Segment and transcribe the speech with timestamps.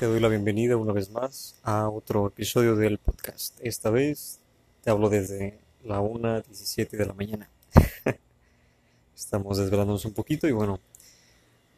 [0.00, 3.58] Te doy la bienvenida una vez más a otro episodio del podcast.
[3.60, 4.40] Esta vez
[4.82, 7.50] te hablo desde la 1.17 de la mañana.
[9.14, 10.80] Estamos desvelándonos un poquito y bueno,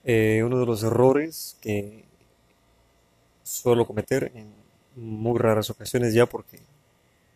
[0.04, 2.04] eh, uno de los errores que
[3.42, 4.52] suelo cometer en
[4.94, 6.60] muy raras ocasiones ya porque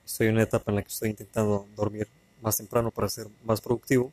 [0.04, 2.06] estoy en una etapa en la que estoy intentando dormir
[2.40, 4.12] más temprano para ser más productivo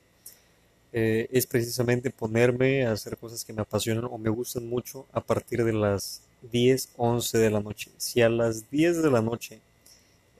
[0.91, 5.21] eh, es precisamente ponerme a hacer cosas que me apasionan o me gustan mucho a
[5.21, 7.91] partir de las 10, 11 de la noche.
[7.97, 9.59] Si a las 10 de la noche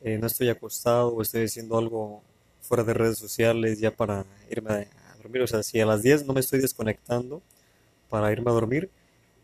[0.03, 2.21] eh, no estoy acostado o estoy haciendo algo
[2.62, 6.26] fuera de redes sociales ya para irme a dormir, o sea, si a las 10
[6.26, 7.41] no me estoy desconectando
[8.09, 8.89] para irme a dormir,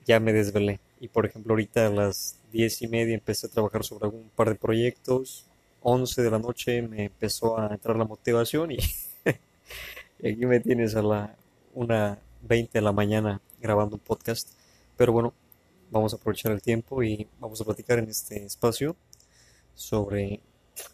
[0.06, 0.80] ya me desvelé.
[1.00, 4.50] Y por ejemplo, ahorita a las 10 y media empecé a trabajar sobre algún par
[4.50, 5.46] de proyectos.
[5.82, 8.80] 11 de la noche me empezó a entrar la motivación y
[10.20, 11.36] aquí me tienes a la
[11.76, 14.50] 1.20 de la mañana grabando un podcast.
[14.98, 15.34] Pero bueno,
[15.92, 18.96] vamos a aprovechar el tiempo y vamos a platicar en este espacio
[19.76, 20.40] sobre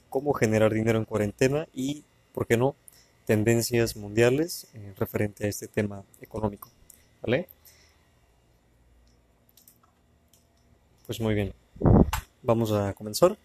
[0.09, 2.75] cómo generar dinero en cuarentena y, ¿por qué no?,
[3.25, 6.69] tendencias mundiales eh, referente a este tema económico.
[7.21, 7.47] ¿Vale?
[11.05, 11.53] Pues muy bien,
[12.41, 13.37] vamos a comenzar.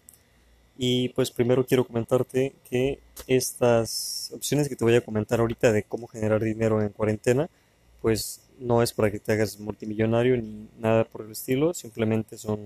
[0.77, 5.83] Y pues primero quiero comentarte que estas opciones que te voy a comentar ahorita de
[5.83, 7.49] cómo generar dinero en cuarentena,
[8.01, 12.59] pues no es para que te hagas multimillonario ni nada por el estilo, simplemente son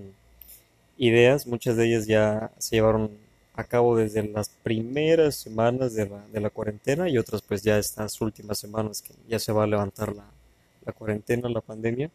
[0.98, 3.10] ideas, muchas de ellas ya se llevaron
[3.54, 7.78] a cabo desde las primeras semanas de la, de la cuarentena y otras pues ya
[7.78, 10.26] estas últimas semanas que ya se va a levantar la,
[10.84, 12.10] la cuarentena, la pandemia.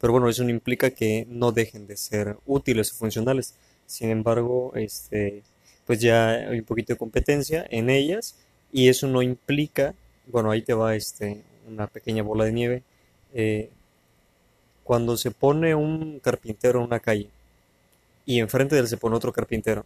[0.00, 3.54] Pero bueno, eso no implica que no dejen de ser útiles o funcionales.
[3.86, 5.42] Sin embargo, este,
[5.86, 8.36] pues ya hay un poquito de competencia en ellas
[8.72, 9.94] y eso no implica,
[10.26, 12.82] bueno, ahí te va este, una pequeña bola de nieve.
[13.32, 13.70] Eh,
[14.84, 17.28] cuando se pone un carpintero en una calle
[18.26, 19.84] y enfrente de él se pone otro carpintero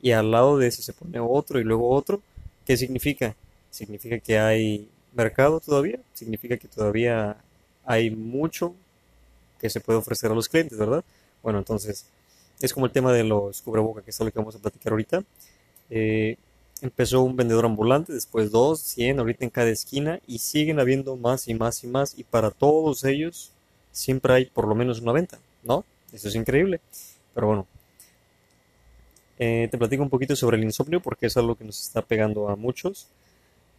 [0.00, 2.20] y al lado de ese se pone otro y luego otro,
[2.64, 3.34] ¿qué significa?
[3.70, 7.36] Significa que hay mercado todavía, significa que todavía
[7.84, 8.74] hay mucho
[9.60, 11.04] que se puede ofrecer a los clientes, ¿verdad?
[11.42, 12.06] Bueno, entonces
[12.60, 15.24] es como el tema de los cubrebocas, que es lo que vamos a platicar ahorita.
[15.90, 16.36] Eh,
[16.82, 21.48] empezó un vendedor ambulante, después dos, cien, ahorita en cada esquina, y siguen habiendo más
[21.48, 23.52] y más y más, y para todos ellos
[23.92, 25.84] siempre hay por lo menos una venta, ¿no?
[26.12, 26.80] Eso es increíble.
[27.34, 27.66] Pero bueno,
[29.38, 32.48] eh, te platico un poquito sobre el insomnio porque es algo que nos está pegando
[32.48, 33.08] a muchos.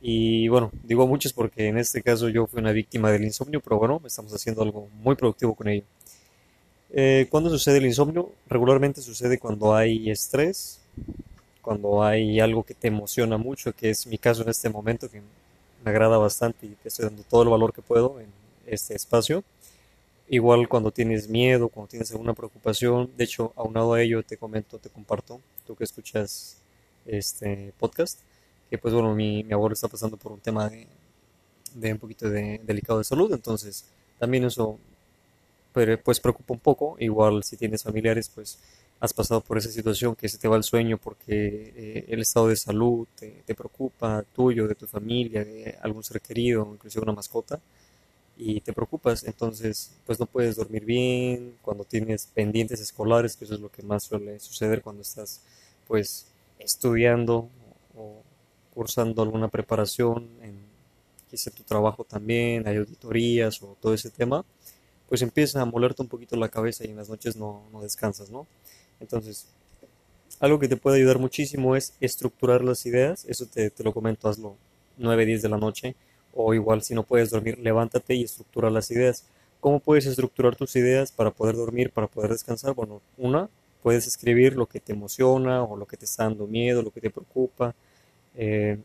[0.01, 3.61] Y bueno, digo a muchos porque en este caso yo fui una víctima del insomnio,
[3.61, 5.85] pero bueno, estamos haciendo algo muy productivo con ello.
[6.91, 8.31] Eh, ¿Cuándo sucede el insomnio?
[8.47, 10.79] Regularmente sucede cuando hay estrés,
[11.67, 15.19] cuando hay algo que te emociona mucho, que es mi caso en este momento, que
[15.19, 18.27] me agrada bastante y te estoy dando todo el valor que puedo en
[18.65, 19.43] este espacio.
[20.29, 24.77] Igual cuando tienes miedo, cuando tienes alguna preocupación, de hecho, aunado a ello te comento,
[24.79, 26.55] te comparto, tú que escuchas
[27.05, 28.21] este podcast,
[28.69, 30.87] que pues bueno, mi, mi abuelo está pasando por un tema de,
[31.73, 33.83] de un poquito de, delicado de salud, entonces
[34.19, 34.79] también eso
[35.73, 36.95] pero pues preocupa un poco.
[36.97, 38.57] Igual si tienes familiares, pues
[38.99, 42.47] has pasado por esa situación que se te va el sueño porque eh, el estado
[42.47, 47.59] de salud te, preocupa, tuyo, de tu familia, de algún ser querido, inclusive una mascota,
[48.37, 49.23] y te preocupas.
[49.25, 53.83] Entonces, pues no puedes dormir bien cuando tienes pendientes escolares, que eso es lo que
[53.83, 55.41] más suele suceder cuando estás,
[55.87, 56.27] pues,
[56.59, 57.49] estudiando
[57.95, 58.21] o
[58.73, 60.55] cursando alguna preparación en
[61.29, 64.45] quizá tu trabajo también, hay auditorías o todo ese tema
[65.07, 68.45] pues empieza a molerte un poquito la cabeza y en las noches no, descansas, ¿no?
[68.99, 69.47] Entonces,
[70.39, 74.55] algo que te puede ayudar muchísimo es estructurar las ideas, eso te, lo comento, hazlo
[74.97, 75.95] 9, 10 de la noche,
[76.33, 79.25] o igual si no puedes dormir, levántate y estructura las ideas.
[79.59, 82.75] ¿Cómo puedes estructurar tus ideas para poder dormir, para poder descansar?
[82.75, 83.49] Bueno, una,
[83.81, 87.01] puedes escribir lo que te emociona o lo que te está dando miedo, lo que
[87.01, 87.73] te preocupa,
[88.35, 88.77] eh,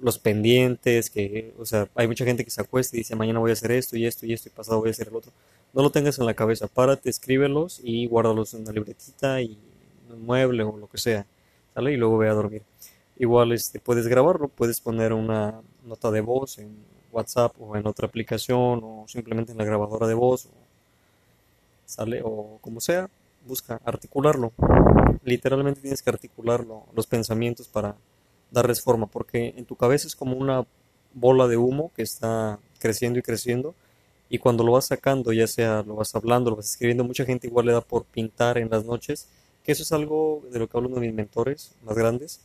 [0.00, 3.50] los pendientes, que, o sea, hay mucha gente que se acuesta y dice, mañana voy
[3.50, 5.32] a hacer esto y esto y esto y pasado voy a hacer el otro.
[5.74, 9.58] No lo tengas en la cabeza, párate, escríbelos y guárdalos en una libretita y
[10.06, 11.26] en un mueble o lo que sea,
[11.74, 11.92] ¿sale?
[11.92, 12.62] Y luego ve a dormir.
[13.18, 16.76] Igual este, puedes grabarlo, puedes poner una nota de voz en
[17.12, 20.48] WhatsApp o en otra aplicación o simplemente en la grabadora de voz,
[21.86, 22.22] ¿sale?
[22.24, 23.08] O como sea,
[23.46, 24.52] busca articularlo.
[25.24, 27.96] Literalmente tienes que articularlo, los pensamientos para
[28.50, 30.64] darles forma, porque en tu cabeza es como una
[31.12, 33.74] bola de humo que está creciendo y creciendo,
[34.28, 37.46] y cuando lo vas sacando, ya sea lo vas hablando, lo vas escribiendo, mucha gente
[37.46, 39.28] igual le da por pintar en las noches,
[39.62, 42.40] que eso es algo de lo que hablo de mis mentores más grandes,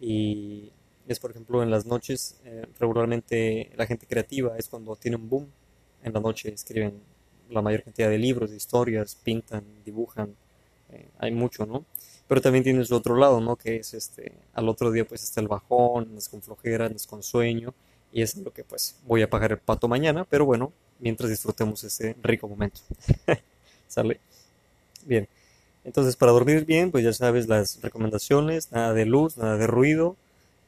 [0.00, 0.70] y
[1.08, 5.28] es por ejemplo en las noches, eh, regularmente la gente creativa es cuando tiene un
[5.28, 5.48] boom,
[6.02, 7.00] en la noche escriben
[7.50, 10.34] la mayor cantidad de libros, de historias, pintan, dibujan,
[10.90, 11.84] eh, hay mucho, ¿no?
[12.26, 13.56] Pero también tiene su otro lado, ¿no?
[13.56, 17.22] Que es este, al otro día pues está el bajón, andas con flojera, andas con
[17.22, 17.74] sueño,
[18.12, 20.72] y es lo que pues voy a pagar el pato mañana, pero bueno,
[21.02, 22.80] mientras disfrutemos ese rico momento.
[23.88, 24.20] ¿Sale?
[25.04, 25.28] Bien.
[25.84, 30.16] Entonces, para dormir bien, pues ya sabes las recomendaciones, nada de luz, nada de ruido,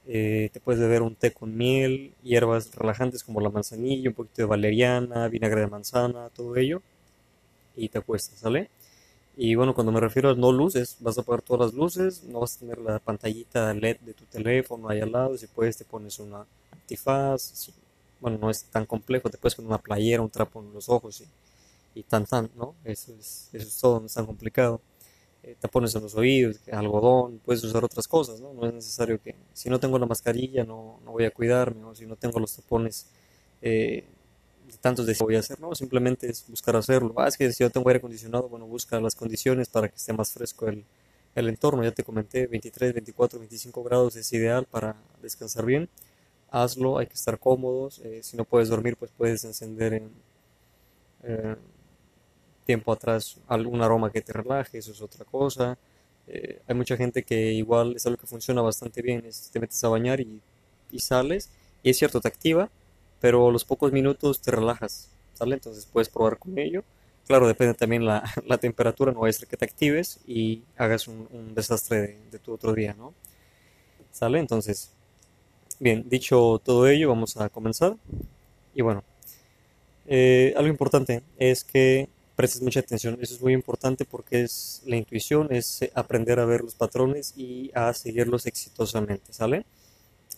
[0.06, 4.42] eh, te puedes beber un té con miel, hierbas relajantes como la manzanilla, un poquito
[4.42, 6.82] de valeriana, vinagre de manzana, todo ello,
[7.76, 8.70] y te acuestas, ¿sale?
[9.36, 12.40] Y bueno, cuando me refiero a no luces, vas a apagar todas las luces, no
[12.40, 15.84] vas a tener la pantallita LED de tu teléfono ahí al lado, si puedes te
[15.84, 17.70] pones una antifaz,
[18.24, 21.22] bueno, no es tan complejo, te puedes poner una playera, un trapo en los ojos
[21.22, 21.26] y,
[22.00, 22.74] y tan tan, ¿no?
[22.84, 24.80] Eso es, eso es todo, no es tan complicado.
[25.42, 28.54] Eh, tapones en los oídos, algodón, puedes usar otras cosas, ¿no?
[28.54, 31.94] No es necesario que, si no tengo la mascarilla, no, no voy a cuidarme, o
[31.94, 33.08] si no tengo los tapones,
[33.62, 34.04] eh,
[34.80, 37.14] tantos de voy a hacer, no, simplemente es buscar hacerlo.
[37.18, 40.12] Ah, es que si yo tengo aire acondicionado, bueno, busca las condiciones para que esté
[40.12, 40.84] más fresco el,
[41.34, 41.82] el entorno.
[41.84, 45.88] Ya te comenté, 23, 24, 25 grados es ideal para descansar bien.
[46.54, 47.98] Hazlo, hay que estar cómodos.
[48.04, 50.10] Eh, si no puedes dormir, pues puedes encender en,
[51.24, 51.56] eh,
[52.64, 55.76] tiempo atrás algún aroma que te relaje, eso es otra cosa.
[56.28, 59.82] Eh, hay mucha gente que igual es algo que funciona bastante bien, es, te metes
[59.84, 60.40] a bañar y,
[60.98, 61.50] sales,
[61.82, 62.70] y es cierto, te activa,
[63.20, 65.54] pero a los pocos minutos te relajas, ¿sale?
[65.56, 66.84] Entonces puedes probar con ello.
[67.26, 71.08] Claro, depende también la, la temperatura, no va a ser que te actives y hagas
[71.08, 73.12] un, un desastre de, de, tu otro día, ¿no?
[74.12, 74.38] ¿Sale?
[74.38, 74.92] Entonces,
[75.78, 77.96] bien, dicho todo ello, vamos a comenzar.
[78.74, 79.04] Y bueno,
[80.06, 83.18] eh, algo importante es que prestes mucha atención.
[83.20, 87.34] Eso es muy importante porque es la intuición, es eh, aprender a ver los patrones
[87.36, 89.64] y a seguirlos exitosamente, ¿sale?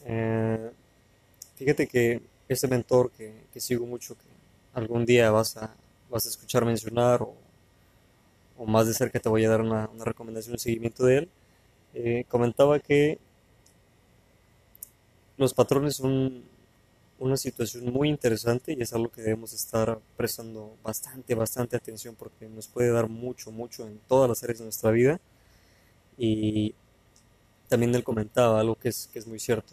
[0.05, 0.71] Eh,
[1.57, 4.25] fíjate que este mentor que, que, sigo mucho, que
[4.75, 5.75] algún día vas a,
[6.11, 7.35] vas a escuchar mencionar o,
[8.59, 12.27] o más de cerca te voy a dar una, una recomendación, un seguimiento de él,
[12.29, 13.19] comentaba que
[15.39, 16.43] los patrones son
[17.19, 22.47] una situación muy interesante y es algo que debemos estar prestando bastante, bastante atención porque
[22.49, 25.21] nos puede dar mucho, mucho en todas las áreas de nuestra vida.
[26.19, 26.75] Y
[27.69, 29.73] también él comentaba algo que es, que es muy cierto,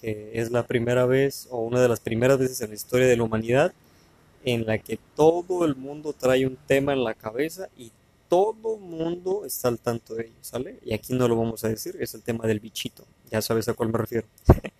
[0.00, 3.16] que es la primera vez o una de las primeras veces en la historia de
[3.16, 3.72] la humanidad
[4.44, 7.92] en la que todo el mundo trae un tema en la cabeza y
[8.28, 10.78] todo el mundo está al tanto de ello, ¿sale?
[10.84, 13.74] Y aquí no lo vamos a decir, es el tema del bichito, ya sabes a
[13.74, 14.26] cuál me refiero.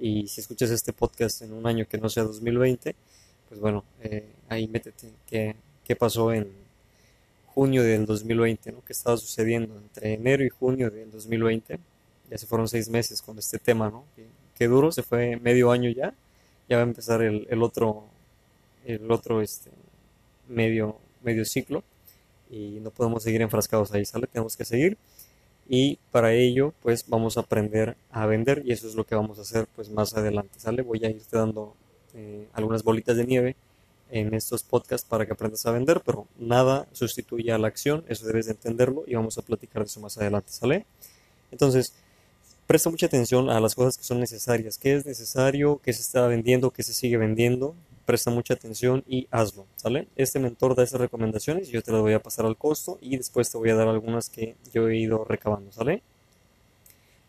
[0.00, 2.94] Y si escuchas este podcast en un año que no sea 2020,
[3.48, 5.54] pues bueno, eh, ahí métete qué,
[5.84, 6.48] qué pasó en
[7.54, 8.82] junio del 2020, ¿no?
[8.84, 11.78] ¿Qué estaba sucediendo entre enero y junio del 2020?
[12.30, 14.04] Ya se fueron seis meses con este tema, ¿no?
[14.56, 16.14] Qué, duro, se fue medio año ya.
[16.68, 18.04] Ya va a empezar el, el otro,
[18.86, 19.70] el otro este,
[20.48, 21.82] medio, medio ciclo
[22.50, 24.26] y no podemos seguir enfrascados ahí, ¿sale?
[24.26, 24.96] Tenemos que seguir
[25.72, 29.38] y para ello pues vamos a aprender a vender y eso es lo que vamos
[29.38, 30.82] a hacer pues más adelante, ¿sale?
[30.82, 31.76] Voy a irte dando
[32.12, 33.56] eh, algunas bolitas de nieve
[34.10, 38.26] en estos podcasts para que aprendas a vender, pero nada sustituye a la acción, eso
[38.26, 40.86] debes de entenderlo y vamos a platicar de eso más adelante, ¿sale?
[41.52, 41.94] Entonces,
[42.66, 46.26] presta mucha atención a las cosas que son necesarias, qué es necesario, qué se está
[46.26, 47.76] vendiendo, qué se sigue vendiendo,
[48.10, 50.08] presta mucha atención y hazlo, ¿sale?
[50.16, 53.48] Este mentor da esas recomendaciones yo te las voy a pasar al costo y después
[53.48, 56.02] te voy a dar algunas que yo he ido recabando, ¿sale?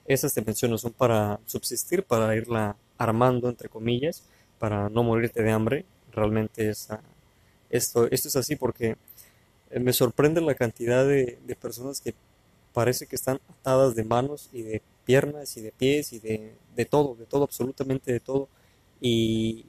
[0.08, 4.24] Esas te menciono son para subsistir, para irla armando, entre comillas,
[4.58, 5.86] para no morirte de hambre.
[6.12, 6.90] Realmente es,
[7.70, 8.98] esto, esto es así porque
[9.70, 12.16] eh, me sorprende la cantidad de, de personas que
[12.74, 16.86] parece que están atadas de manos y de piernas y de pies y de, de
[16.86, 18.50] todo, de todo, absolutamente de todo.
[19.00, 19.68] Y,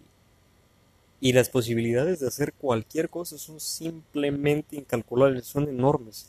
[1.23, 6.29] y las posibilidades de hacer cualquier cosa son simplemente incalculables, son enormes.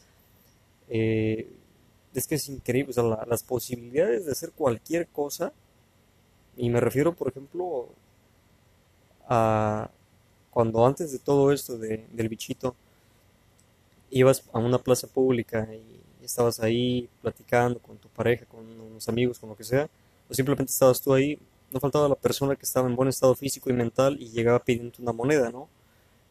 [0.87, 1.49] Eh,
[2.13, 5.51] es que es increíble, o sea, las posibilidades de hacer cualquier cosa,
[6.55, 7.89] y me refiero, por ejemplo,
[9.27, 9.89] a
[10.51, 12.75] cuando antes de todo esto de, del bichito,
[14.11, 19.39] ibas a una plaza pública y estabas ahí platicando con tu pareja, con unos amigos,
[19.39, 19.89] con lo que sea,
[20.29, 21.39] o simplemente estabas tú ahí
[21.73, 24.93] no faltaba la persona que estaba en buen estado físico y mental y llegaba pidiendo
[24.99, 25.67] una moneda, ¿no?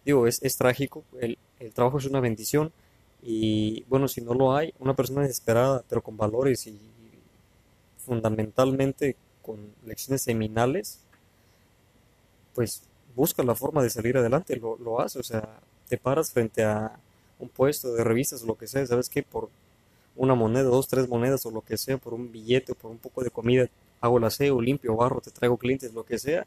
[0.05, 2.73] Digo, es, es trágico, el, el, trabajo es una bendición
[3.23, 6.79] y bueno, si no lo hay, una persona desesperada, pero con valores y
[7.99, 11.01] fundamentalmente con lecciones seminales,
[12.55, 12.83] pues
[13.15, 16.99] busca la forma de salir adelante, lo, lo hace, o sea, te paras frente a
[17.39, 19.23] un puesto de revistas o lo que sea, ¿sabes qué?
[19.23, 19.51] Por
[20.17, 22.99] una moneda, dos, tres monedas o lo que sea, por un billete o por un
[22.99, 23.69] poco de comida,
[24.03, 26.47] hago el aseo, limpio, barro, te traigo clientes, lo que sea.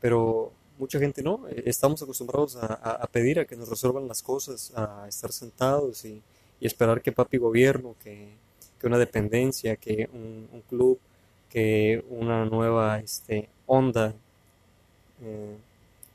[0.00, 1.48] Pero mucha gente no.
[1.48, 6.22] Eh, estamos acostumbrados a, pedir a que nos resuelvan las cosas, a estar sentados y,
[6.60, 8.28] esperar que papi gobierno, que,
[8.84, 10.98] una dependencia, que un, club,
[11.48, 14.14] que una nueva este, onda,
[15.22, 15.56] eh,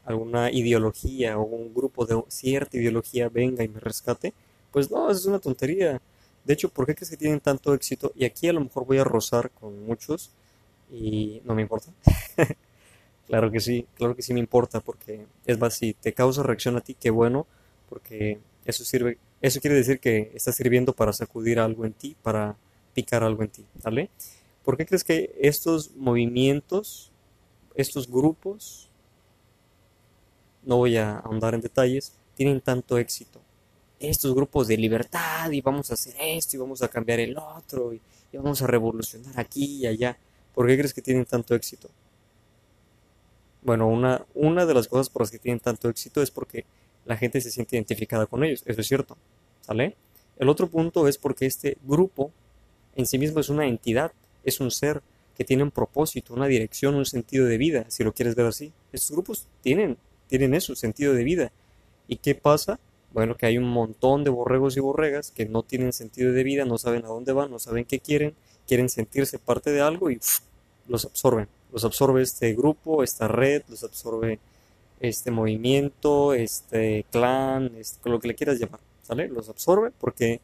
[0.06, 4.34] alguna ideología o un grupo de cierta ideología venga y me rescate.
[4.72, 6.00] Pues no, es una tontería.
[6.46, 8.12] De hecho, ¿por qué crees que tienen tanto éxito?
[8.16, 10.32] Y aquí a lo mejor voy a rozar con muchos
[10.92, 11.92] y no me importa.
[13.28, 16.78] claro que sí, claro que sí me importa porque es más, si te causa reacción
[16.78, 17.48] a ti, qué bueno,
[17.90, 22.58] porque eso sirve, eso quiere decir que está sirviendo para sacudir algo en ti, para
[22.94, 24.10] picar algo en ti, ¿vale?
[24.64, 27.12] ¿Por qué crees que estos movimientos,
[27.76, 28.90] estos grupos,
[30.64, 33.42] no voy a ahondar en detalles, tienen tanto éxito?
[34.00, 37.94] Estos grupos de libertad y vamos a hacer esto y vamos a cambiar el otro
[37.94, 38.02] y,
[38.34, 40.18] vamos a revolucionar aquí y allá.
[40.54, 41.90] ¿Por qué crees que tienen tanto éxito?
[43.62, 46.66] Bueno, una, una de las cosas por las que tienen tanto éxito es porque
[47.06, 49.18] la gente se siente identificada con ellos, eso es cierto,
[49.62, 49.96] ¿sale?
[50.38, 52.32] El otro punto es porque este grupo
[52.96, 54.12] en sí mismo es una entidad,
[54.44, 55.02] es un ser
[55.36, 58.74] que tiene un propósito, una dirección, un sentido de vida, si lo quieres ver así.
[58.92, 61.52] Estos grupos tienen, tienen eso, sentido de vida.
[62.08, 62.80] ¿Y qué pasa?
[63.14, 66.66] Bueno, que hay un montón de borregos y borregas que no tienen sentido de vida,
[66.66, 68.36] no saben a dónde van, no saben qué quieren,
[68.68, 70.20] quieren sentirse parte de algo y
[70.88, 71.48] los absorben.
[71.72, 74.40] Los absorbe este grupo, esta red, los absorbe
[75.00, 79.28] este movimiento, este clan, este, lo que le quieras llamar, ¿sale?
[79.28, 80.42] Los absorbe porque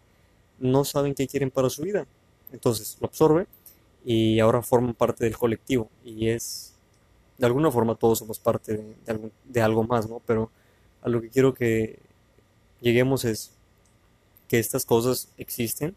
[0.60, 2.08] no saben qué quieren para su vida.
[2.52, 3.48] Entonces lo absorbe
[4.06, 6.74] y ahora forman parte del colectivo y es,
[7.38, 10.22] de alguna forma todos somos parte de, de algo más, ¿no?
[10.26, 10.50] Pero
[11.02, 12.00] a lo que quiero que
[12.86, 13.52] lleguemos es
[14.48, 15.96] que estas cosas existen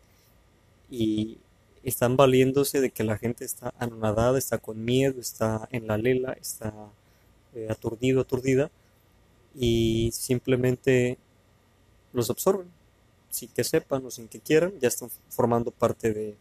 [0.91, 1.37] y
[1.85, 6.33] están valiéndose de que la gente está anonadada, está con miedo, está en la lela,
[6.33, 6.73] está
[7.55, 8.71] eh, aturdido, aturdida,
[9.55, 11.19] y simplemente
[12.15, 12.69] los absorben,
[13.29, 16.37] sin que sepan o sin que quieran, ya están formando parte de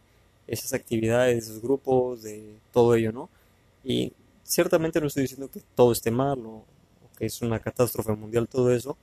[0.46, 3.28] esas actividades, de esos grupos, de todo ello, ¿no?
[3.84, 4.12] Y
[4.44, 6.64] ciertamente no estoy diciendo que todo esté mal o, o
[7.18, 8.96] que es una catástrofe mundial todo eso,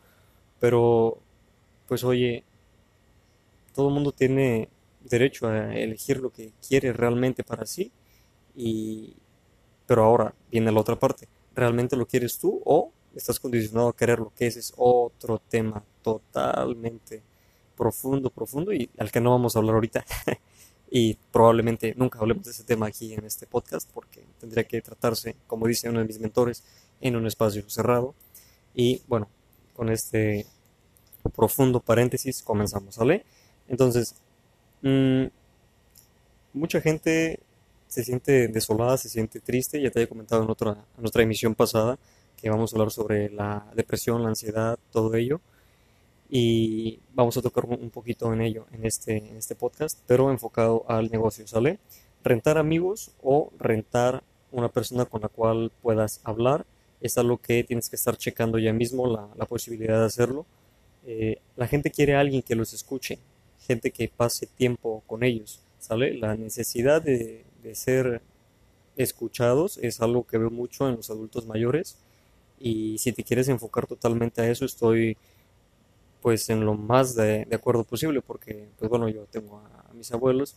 [0.60, 1.20] pero
[1.88, 2.44] pues oye,
[3.74, 4.70] todo el mundo tiene
[5.02, 7.92] derecho a elegir lo que quiere realmente para sí.
[8.56, 9.14] Y,
[9.86, 11.28] pero ahora viene la otra parte.
[11.54, 14.58] ¿Realmente lo quieres tú o estás condicionado a querer lo que es?
[14.58, 17.22] Es otro tema totalmente
[17.76, 20.06] profundo, profundo y al que no vamos a hablar ahorita.
[20.90, 25.36] y probablemente nunca hablemos de ese tema aquí en este podcast porque tendría que tratarse,
[25.48, 26.64] como dice uno de mis mentores,
[27.02, 28.16] en un espacio cerrado.
[28.74, 29.30] Y bueno,
[29.76, 30.46] con este
[31.30, 33.26] profundo paréntesis comenzamos, ¿vale?
[33.68, 34.16] Entonces,
[34.86, 35.30] Mm,
[36.54, 37.40] mucha gente
[37.88, 39.82] se siente desolada, se siente triste.
[39.82, 41.98] Ya te había comentado en otra, en otra emisión pasada
[42.38, 45.42] que vamos a hablar sobre la depresión, la ansiedad, todo ello.
[46.30, 50.86] Y vamos a tocar un poquito en ello en este, en este podcast, pero enfocado
[50.88, 51.80] al negocio, ¿sale?
[52.24, 56.66] Rentar amigos o rentar una persona con la cual puedas hablar
[57.02, 60.46] es algo que tienes que estar checando ya mismo la posibilidad de hacerlo.
[61.06, 63.20] Eh, la gente quiere a alguien que los escuche,
[63.68, 65.62] gente que pase tiempo con ellos.
[65.90, 68.22] La necesidad de, ser
[68.96, 71.98] escuchados es algo que veo mucho en los adultos mayores
[72.60, 75.18] y si te quieres enfocar totalmente a eso estoy
[76.22, 80.56] pues en lo más de, acuerdo posible porque pues bueno yo tengo a, mis abuelos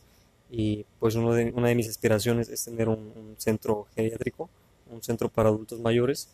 [0.50, 4.48] y pues uno de, una de mis aspiraciones es tener un, un, centro geriátrico
[4.90, 6.28] un centro para adultos mayores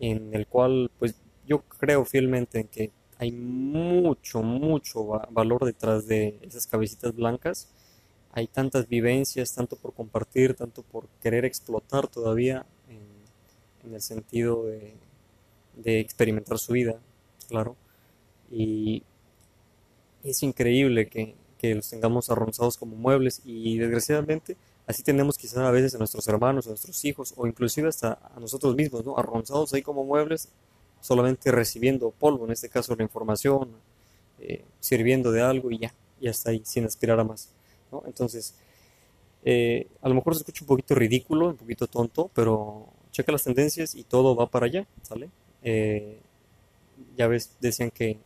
[0.00, 1.14] en el cual pues
[1.46, 7.68] yo creo fielmente en que hay mucho, mucho valor detrás de esas cabecitas blancas.
[8.32, 16.00] Hay tantas vivencias, tanto por compartir, tanto por querer explotar todavía en, el sentido de,
[16.00, 17.00] experimentar su vida,
[17.48, 17.76] claro.
[18.50, 19.02] Y
[20.22, 21.34] es increíble que,
[21.74, 24.56] los tengamos arronzados como muebles y desgraciadamente
[24.86, 28.38] así tenemos quizás a veces a nuestros hermanos, a nuestros hijos o inclusive hasta a
[28.38, 29.18] nosotros mismos, ¿no?
[29.18, 30.48] Arronzados ahí como muebles
[31.06, 33.68] solamente recibiendo polvo, en este caso la información,
[34.40, 37.50] eh, sirviendo de algo y ya, ya está ahí, sin aspirar a más.
[37.92, 38.02] ¿no?
[38.06, 38.54] Entonces,
[39.44, 43.44] eh, a lo mejor se escucha un poquito ridículo, un poquito tonto, pero checa las
[43.44, 45.28] tendencias y todo va para allá, ¿sale?
[45.62, 46.18] Eh,
[47.16, 48.18] ya ves, decían que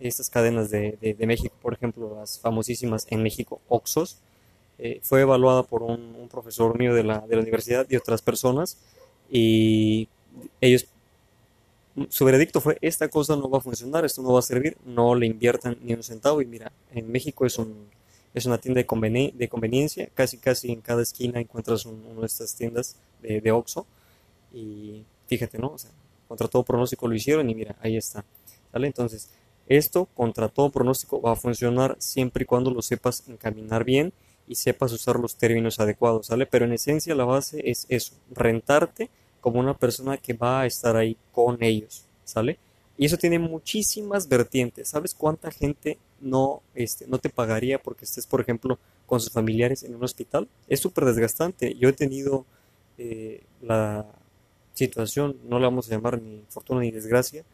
[0.00, 4.18] estas cadenas de, de, México, por ejemplo, las famosísimas en México, Oxos,
[5.02, 8.78] fue evaluada por un, un, profesor mío de la, de la universidad y otras personas
[9.30, 10.08] y
[10.60, 10.86] ellos
[12.08, 15.14] su veredicto fue, esta cosa no va a funcionar, esto no va a servir, no
[15.14, 16.40] le inviertan ni un centavo.
[16.40, 17.88] Y mira, en México es, un,
[18.34, 22.96] es una tienda de, conveniencia, casi casi en cada esquina encuentras una de estas tiendas
[23.20, 23.86] de, de Oxxo.
[24.52, 25.68] Y fíjate, ¿no?
[25.68, 25.90] O sea,
[26.28, 28.24] contra todo pronóstico lo hicieron y mira, ahí está.
[28.70, 28.86] ¿Sale?
[28.86, 29.28] Entonces,
[29.66, 34.12] esto contra todo pronóstico va a funcionar siempre y cuando lo sepas encaminar bien
[34.48, 36.46] y sepas usar los términos adecuados, ¿sale?
[36.46, 39.08] Pero en esencia la base es eso, rentarte
[39.42, 42.58] como una persona que va a estar ahí con ellos, ¿sale?
[42.96, 44.88] Y eso tiene muchísimas vertientes.
[44.88, 49.82] ¿Sabes cuánta gente no, este, no te pagaría porque estés, por ejemplo, con sus familiares
[49.82, 50.48] en un hospital?
[50.68, 51.74] Es súper desgastante.
[51.74, 52.46] Yo he tenido
[52.98, 54.06] eh, la
[54.74, 57.44] situación, no la vamos a llamar ni fortuna ni desgracia,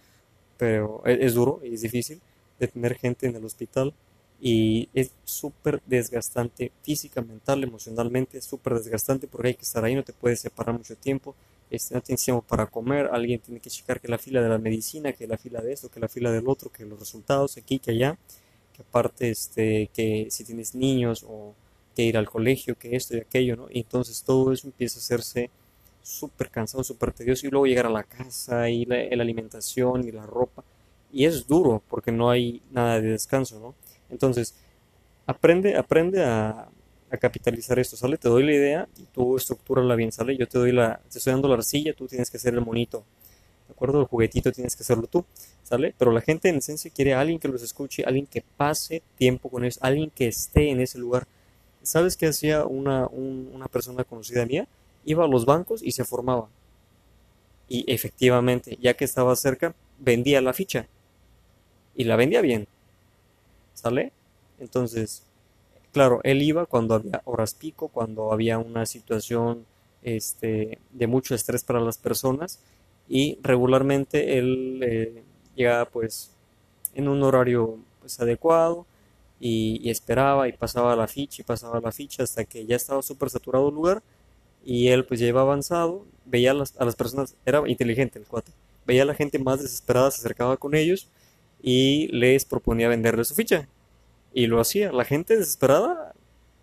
[0.59, 2.21] pero es, es duro y es difícil
[2.61, 3.95] de tener gente en el hospital
[4.41, 9.95] y es súper desgastante física, mental, emocionalmente, es súper desgastante porque hay que estar ahí,
[9.95, 11.35] no te puedes separar mucho tiempo,
[11.71, 14.59] este, no tienes tiempo para comer, alguien tiene que checar que la fila de la
[14.59, 17.79] medicina, que la fila de esto, que la fila del otro, que los resultados aquí,
[17.79, 18.19] que allá,
[18.73, 21.55] que aparte este, que si tienes niños o
[21.95, 23.67] que ir al colegio, que esto y aquello, ¿no?
[23.71, 25.51] Y entonces todo eso empieza a hacerse
[26.03, 30.13] súper cansado, súper tedioso y luego llegar a la casa y la, la alimentación y
[30.13, 30.65] la ropa
[31.13, 33.75] y es duro porque no hay nada de descanso, ¿no?
[34.11, 34.55] Entonces,
[35.27, 36.69] aprende, aprende a,
[37.17, 38.19] capitalizar esto, ¿sale?
[38.19, 40.37] Te doy la idea y tú estructurala bien, ¿sale?
[40.37, 43.05] Yo te doy la, te estoy dando la arcilla, tú tienes que hacer el monito,
[43.67, 44.01] ¿de acuerdo?
[44.01, 45.25] El juguetito tienes que hacerlo tú,
[45.63, 45.95] ¿sale?
[45.97, 49.49] Pero la gente en esencia quiere a alguien que los escuche, alguien que pase tiempo
[49.49, 51.27] con ellos, alguien que esté en ese lugar.
[51.83, 54.69] ¿Sabes qué hacía una, una persona conocida mía?
[55.05, 56.49] Iba a los bancos y se formaba.
[57.69, 60.89] Y efectivamente, ya que estaba cerca, vendía la ficha.
[61.95, 62.67] Y la vendía bien.
[63.75, 64.13] ¿Sale?
[64.59, 65.23] Entonces,
[65.93, 69.67] claro, él iba cuando había horas pico, cuando había una situación
[70.03, 72.61] este, de mucho estrés para las personas
[73.09, 75.23] y regularmente él eh,
[75.57, 76.31] llegaba pues
[76.95, 78.87] en un horario pues adecuado
[79.41, 83.31] y, esperaba y pasaba la ficha y pasaba la ficha hasta que ya estaba súper
[83.31, 84.03] saturado el lugar
[84.65, 88.27] y él pues ya iba avanzado, veía a las, a las personas, era inteligente el
[88.27, 88.53] cuate,
[88.87, 91.09] veía a la gente más desesperada, se acercaba con ellos
[91.63, 93.69] y les proponía venderle su ficha.
[94.39, 94.93] Y lo hacía.
[94.93, 96.15] La gente desesperada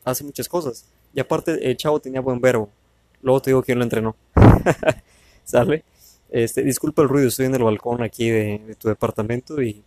[0.05, 0.85] hace muchas cosas.
[1.13, 2.69] Y aparte, el chavo tenía buen verbo.
[3.21, 4.15] Luego te digo quién lo entrenó.
[5.43, 5.83] ¿Sale?
[6.29, 9.83] Este, disculpa el ruido, estoy en el balcón aquí de, tu departamento y,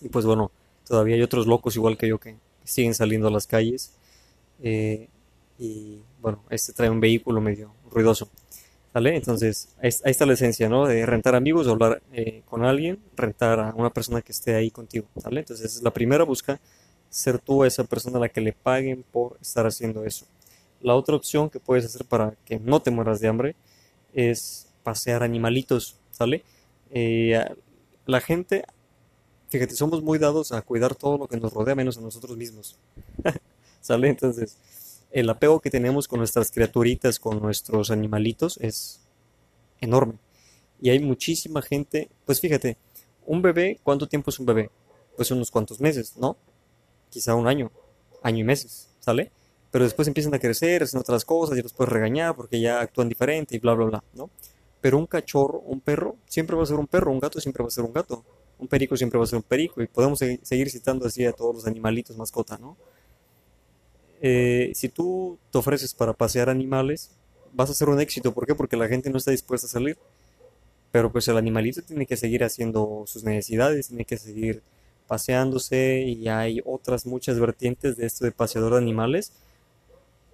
[0.00, 0.52] y, pues bueno,
[0.86, 3.94] todavía hay otros locos igual que yo que siguen saliendo a las calles.
[4.62, 5.08] Eh,
[5.58, 8.28] y bueno, este trae un vehículo medio ruidoso.
[8.94, 9.16] ¿Vale?
[9.16, 10.86] Entonces, ahí, está la esencia, ¿no?
[10.86, 15.08] De rentar amigos, hablar eh, con alguien, rentar a una persona que esté ahí contigo,
[15.24, 15.40] ¿vale?
[15.40, 16.60] Entonces, la primera busca
[17.12, 20.24] ser tú esa persona a la que le paguen por estar haciendo eso.
[20.80, 23.54] La otra opción que puedes hacer para que no te mueras de hambre
[24.14, 26.42] es pasear animalitos, ¿sale?
[26.90, 27.38] Eh,
[28.06, 28.64] la gente,
[29.50, 32.78] fíjate, somos muy dados a cuidar todo lo que nos rodea menos a nosotros mismos,
[33.82, 34.08] ¿sale?
[34.08, 34.56] Entonces,
[35.10, 39.00] el apego que tenemos con nuestras criaturitas, con nuestros animalitos, es
[39.82, 40.14] enorme.
[40.80, 42.78] Y hay muchísima gente, pues fíjate,
[43.26, 44.70] un bebé, ¿cuánto tiempo es un bebé?
[45.14, 46.38] Pues unos cuantos meses, ¿no?
[47.12, 47.70] Quizá un año,
[48.22, 49.30] año y meses, ¿sale?
[49.70, 53.10] Pero después empiezan a crecer, hacen otras cosas y los puedes regañar porque ya actúan
[53.10, 54.30] diferente y bla, bla, bla, ¿no?
[54.80, 57.68] Pero un cachorro, un perro, siempre va a ser un perro, un gato siempre va
[57.68, 58.24] a ser un gato,
[58.58, 61.54] un perico siempre va a ser un perico y podemos seguir citando así a todos
[61.54, 62.76] los animalitos mascota, ¿no?
[64.24, 67.10] Eh, si tú te ofreces para pasear animales,
[67.52, 68.32] vas a ser un éxito.
[68.32, 68.54] ¿Por qué?
[68.54, 69.98] Porque la gente no está dispuesta a salir.
[70.92, 74.62] Pero pues el animalito tiene que seguir haciendo sus necesidades, tiene que seguir
[75.06, 79.32] paseándose y hay otras muchas vertientes de esto de paseador de animales.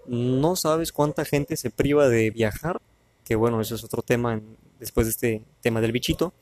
[0.06, 2.80] No sabes cuánta gente se priva de viajar,
[3.24, 4.40] que bueno, eso es otro tema
[4.78, 6.32] después de este tema del bichito.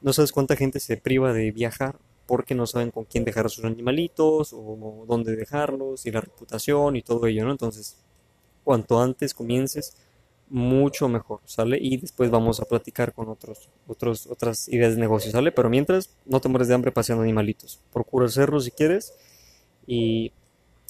[0.00, 3.48] No sabes cuánta gente se priva de viajar porque no saben con quién dejar a
[3.48, 7.50] sus animalitos o dónde dejarlos y la reputación y todo ello, ¿no?
[7.50, 7.96] Entonces,
[8.62, 9.96] cuanto antes comiences,
[10.50, 11.78] mucho mejor, ¿sale?
[11.80, 15.52] Y después vamos a platicar con otros, otros, otras ideas de negocio, ¿sale?
[15.52, 17.80] Pero mientras, no te mueres de hambre paseando animalitos.
[17.92, 19.14] Procura hacerlo si quieres
[19.86, 20.32] y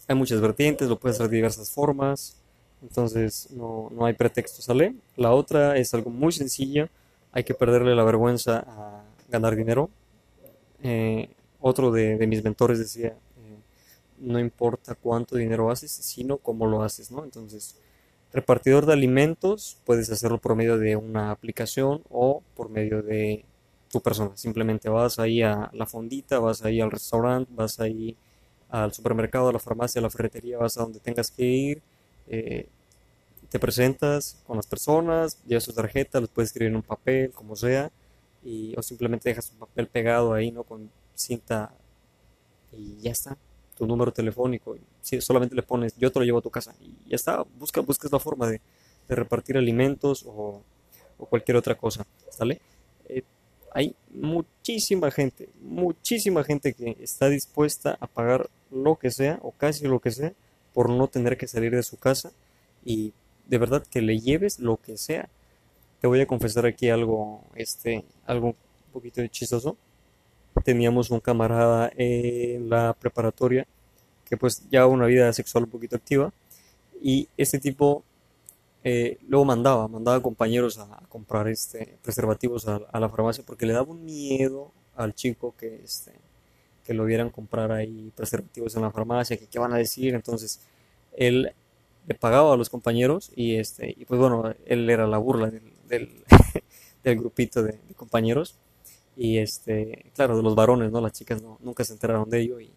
[0.09, 2.37] hay muchas vertientes, lo puedes hacer de diversas formas,
[2.83, 4.95] entonces no, no hay pretexto, ¿sale?
[5.17, 6.89] La otra es algo muy sencillo,
[7.31, 9.91] hay que perderle la vergüenza a ganar dinero,
[10.83, 11.29] eh,
[11.61, 13.59] otro de, mis mentores decía, eh,
[14.19, 17.23] no importa cuánto dinero haces, sino cómo lo haces, ¿no?
[17.25, 17.77] Entonces,
[18.33, 23.45] repartidor de alimentos, puedes hacerlo por medio de una aplicación o por medio de
[23.91, 24.37] tu persona.
[24.37, 28.17] Simplemente vas ahí a la fondita, vas ahí al restaurante, vas ahí
[28.69, 31.83] al supermercado, a la farmacia, a la ferretería, vas a donde tengas que ir,
[32.29, 32.69] eh,
[33.51, 37.57] te presentas con las personas, llevas tu tarjeta, los puedes escribir en un papel, como
[37.57, 37.91] sea,
[38.45, 40.63] y, o simplemente dejas un papel pegado ahí, ¿no?
[40.63, 41.75] Con cinta
[42.73, 43.37] y ya está,
[43.81, 44.77] tu número telefónico.
[45.01, 47.81] Si solamente le pones, yo te lo llevo a tu casa y ya está, busca,
[47.81, 48.61] buscas la forma de,
[49.09, 50.63] repartir alimentos o,
[51.17, 52.61] cualquier otra cosa, ¿sale?
[53.73, 59.87] hay muchísima gente, muchísima gente que está dispuesta a pagar lo que sea o casi
[59.87, 60.33] lo que sea
[60.73, 62.33] por no tener que salir de su casa
[62.85, 63.13] y
[63.47, 65.29] de verdad que le lleves lo que sea.
[66.01, 69.77] Te voy a confesar aquí algo, este, algo un poquito chistoso.
[70.65, 73.67] Teníamos un camarada en la preparatoria
[74.25, 76.33] que pues ya una vida sexual un poquito activa
[77.03, 78.05] y este tipo
[78.85, 83.91] eh, luego mandaba, mandaba compañeros a, comprar este preservativos a, la farmacia porque le daba
[83.91, 86.13] un miedo al chico que este
[86.85, 90.61] que lo vieran comprar ahí preservativos en la farmacia, que qué van a decir, entonces
[91.13, 91.53] él
[92.07, 95.51] le pagaba a los compañeros y este y pues bueno, él era la burla
[95.89, 96.25] del,
[97.05, 98.57] grupito de, compañeros
[99.21, 100.99] y este claro, de los varones, ¿no?
[101.03, 102.73] Las chicas no, nunca se enteraron de ello y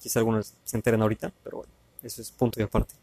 [0.00, 2.94] quizá algunas se enteren ahorita, pero bueno, eso es punto y aparte.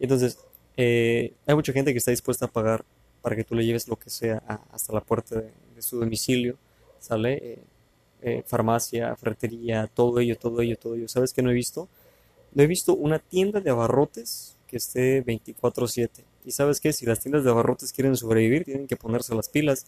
[0.00, 0.36] Entonces,
[0.76, 2.84] eh, hay mucha gente que está dispuesta a pagar
[3.22, 4.38] para que tú le lleves lo que sea
[4.72, 6.58] hasta la puerta de, su domicilio,
[6.98, 7.34] ¿sale?
[7.34, 7.58] Eh,
[8.22, 11.06] eh, farmacia, ferretería, todo ello, todo ello, todo ello.
[11.06, 11.88] ¿Sabes qué no he visto?
[12.52, 16.24] No he visto una tienda de abarrotes que esté 24/7.
[16.44, 19.86] Y sabes qué, si las tiendas de abarrotes quieren sobrevivir, tienen que ponerse las pilas.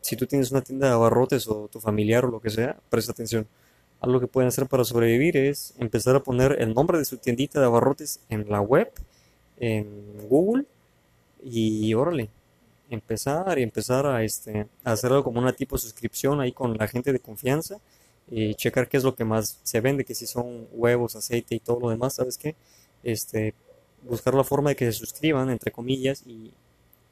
[0.00, 3.12] Si tú tienes una tienda de abarrotes o tu familiar o lo que sea, presta
[3.12, 3.46] atención.
[4.00, 7.60] Algo que pueden hacer para sobrevivir es empezar a poner el nombre de su tiendita
[7.60, 8.90] de abarrotes en la web
[9.58, 10.64] en Google
[11.42, 12.30] y órale,
[12.88, 16.88] empezar y empezar a, este, a hacerlo como una tipo de suscripción ahí con la
[16.88, 17.78] gente de confianza
[18.30, 21.60] y checar qué es lo que más se vende, que si son huevos, aceite y
[21.60, 22.54] todo lo demás, ¿sabes qué?
[23.02, 23.54] Este,
[24.02, 26.52] buscar la forma de que se suscriban, entre comillas, y,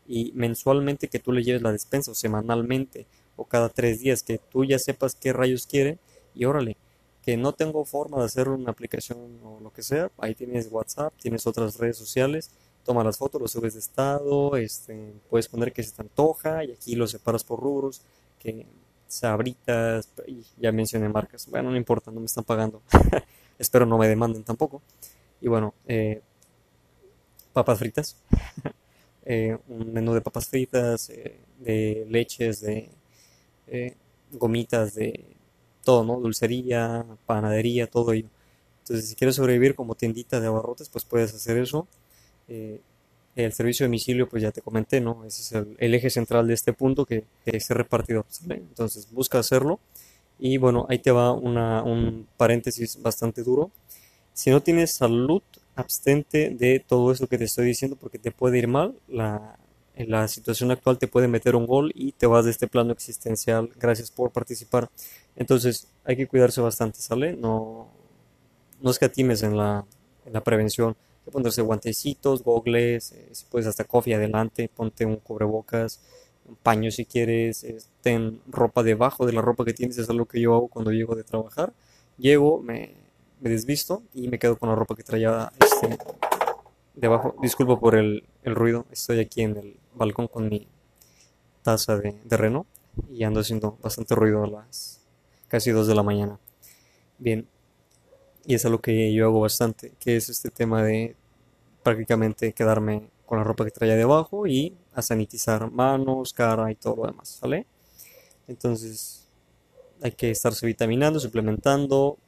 [0.08, 4.38] y mensualmente que tú le lleves la despensa, o semanalmente, o cada tres días, que
[4.38, 5.98] tú ya sepas qué rayos quiere,
[6.34, 6.76] y órale,
[7.22, 11.12] que no tengo forma de hacer una aplicación o lo que sea, ahí tienes WhatsApp,
[11.20, 12.50] tienes otras redes sociales,
[12.84, 16.72] toma las fotos, los subes de estado, este, puedes poner que se te antoja y
[16.72, 18.00] aquí lo separas por rubros,
[18.38, 18.66] que
[19.08, 22.80] sabritas, y ya mencioné marcas, bueno, no importa, no me están pagando,
[23.58, 24.80] espero no me demanden tampoco.
[25.42, 26.22] Y bueno, eh,
[27.52, 28.16] papas fritas,
[29.30, 32.88] eh, un menú de papas fritas, eh, de leches, de
[34.32, 35.22] gomitas, de
[35.84, 36.18] todo, ¿no?
[36.18, 38.28] Dulcería, panadería, todo ello.
[38.80, 41.86] Entonces, si quieres sobrevivir como tiendita de abarrotes, pues puedes hacer eso.
[42.48, 42.80] Eh,
[43.36, 45.22] el servicio de domicilio, pues ya te comenté, ¿no?
[45.26, 49.78] Ese es el, eje central de este punto que, es repartidor, Entonces, busca hacerlo.
[50.38, 53.70] Y bueno, ahí te va una, un paréntesis bastante duro.
[54.32, 55.42] Si no tienes salud,
[55.78, 58.94] abstente de todo eso que te estoy diciendo porque te puede ir mal.
[59.08, 59.58] La,
[59.96, 63.70] la situación actual te puede meter un gol y te vas de este plano existencial.
[63.78, 64.90] Gracias por participar.
[65.36, 67.34] Entonces hay que cuidarse bastante, ¿sale?
[67.36, 67.88] No,
[68.80, 69.84] no escatimes en la,
[70.26, 70.90] en la prevención.
[71.20, 76.00] Hay que ponerse guantecitos, gogles, eh, si puedes hasta coffee adelante, ponte un cubrebocas,
[76.46, 80.26] un paño si quieres, eh, ten ropa debajo de la ropa que tienes, es algo
[80.26, 81.72] que yo hago cuando llego de trabajar.
[82.18, 82.94] Llego, me,
[83.40, 85.98] me desvisto y me quedo con la ropa que traía este,
[86.94, 87.34] debajo.
[87.40, 90.68] Disculpo por el, el ruido, estoy aquí en el balcón con mi
[91.62, 92.66] taza de, de reno
[93.10, 95.00] y ando haciendo bastante ruido a las
[95.48, 96.38] casi 2 de la mañana.
[97.18, 97.48] Bien,
[98.46, 101.16] y es algo que yo hago bastante, que es este tema de
[101.82, 106.96] prácticamente quedarme con la ropa que traía debajo y a sanitizar manos, cara y todo
[106.96, 107.66] lo demás, ¿sale?
[108.46, 109.28] Entonces
[110.00, 112.18] hay que estarse vitaminando, suplementando,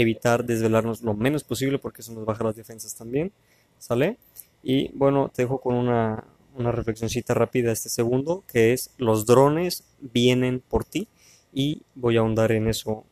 [0.00, 3.32] evitar desvelarnos lo menos posible porque eso nos baja las defensas también,
[3.78, 4.18] ¿sale?
[4.62, 6.24] Y bueno, te dejo con una,
[6.56, 11.08] una reflexioncita rápida este segundo, que es los drones vienen por ti
[11.52, 13.04] y voy a ahondar en eso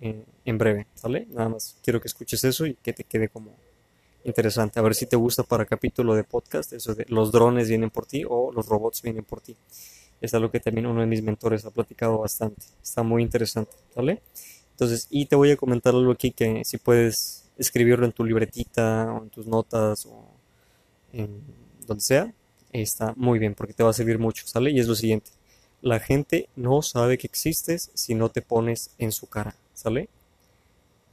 [0.00, 1.26] eh, en breve, ¿sale?
[1.30, 3.54] Nada más quiero que escuches eso y que te quede como
[4.24, 4.78] interesante.
[4.78, 8.06] A ver si te gusta para capítulo de podcast, eso de los drones vienen por
[8.06, 9.56] ti o los robots vienen por ti.
[10.20, 12.62] Es algo que también uno de mis mentores ha platicado bastante.
[12.82, 14.22] Está muy interesante, ¿vale?
[14.72, 19.12] Entonces, y te voy a comentar algo aquí que si puedes escribirlo en tu libretita
[19.12, 20.26] o en tus notas o
[21.12, 21.40] en
[21.86, 22.34] donde sea,
[22.72, 24.70] está muy bien porque te va a servir mucho, ¿sale?
[24.70, 25.30] Y es lo siguiente,
[25.82, 30.08] la gente no sabe que existes si no te pones en su cara, ¿sale?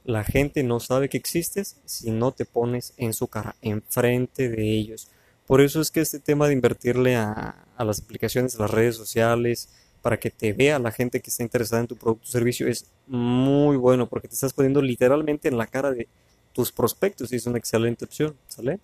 [0.04, 4.70] La gente no sabe que existes si no te pones en su cara, enfrente de
[4.70, 5.08] ellos.
[5.46, 8.96] Por eso es que este tema de invertirle a, a las aplicaciones, a las redes
[8.96, 9.68] sociales,
[10.02, 12.86] para que te vea la gente que está interesada en tu producto o servicio es
[13.06, 16.08] muy bueno porque te estás poniendo literalmente en la cara de
[16.52, 18.80] tus prospectos y es una excelente opción, ¿sale?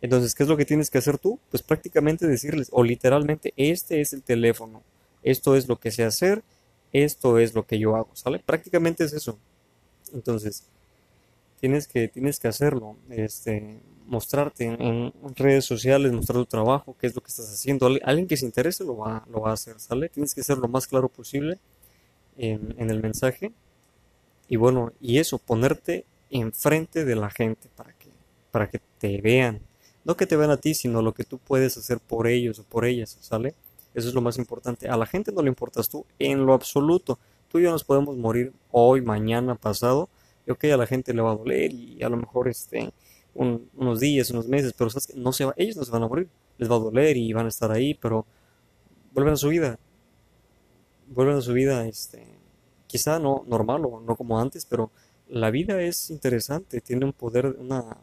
[0.00, 1.40] Entonces, ¿qué es lo que tienes que hacer tú?
[1.50, 4.82] Pues prácticamente decirles, o literalmente, este es el teléfono,
[5.22, 6.42] esto es lo que sé hacer,
[6.92, 8.38] esto es lo que yo hago, ¿sale?
[8.38, 9.38] Prácticamente es eso.
[10.12, 10.64] Entonces,
[11.60, 13.78] tienes que, tienes que hacerlo, este,
[14.08, 17.86] mostrarte en, redes sociales, mostrar tu trabajo, qué es lo que estás haciendo.
[18.04, 20.08] Alguien que se interese lo va, lo va a hacer, ¿sale?
[20.08, 21.58] Tienes que ser lo más claro posible
[22.36, 23.52] en, en el mensaje.
[24.48, 28.08] Y bueno, y eso, ponerte enfrente de la gente para que,
[28.50, 29.60] para que te vean.
[30.04, 32.64] No que te vean a ti, sino lo que tú puedes hacer por ellos o
[32.64, 33.54] por ellas, ¿sale?
[33.94, 34.88] Eso es lo más importante.
[34.88, 37.18] A la gente no le importas tú en lo absoluto.
[37.48, 40.08] Tú y yo nos podemos morir hoy, mañana, pasado.
[40.46, 42.90] Y ok, a la gente le va a doler y a lo mejor este,
[43.38, 46.28] unos días, unos meses, pero no se va, ellos no se van a morir.
[46.58, 48.26] Les va a doler y van a estar ahí, pero
[49.12, 49.78] vuelven a su vida.
[51.06, 52.26] Vuelven a su vida, este,
[52.86, 54.90] quizá no normal o no como antes, pero
[55.28, 57.96] la vida es interesante, tiene un poder, una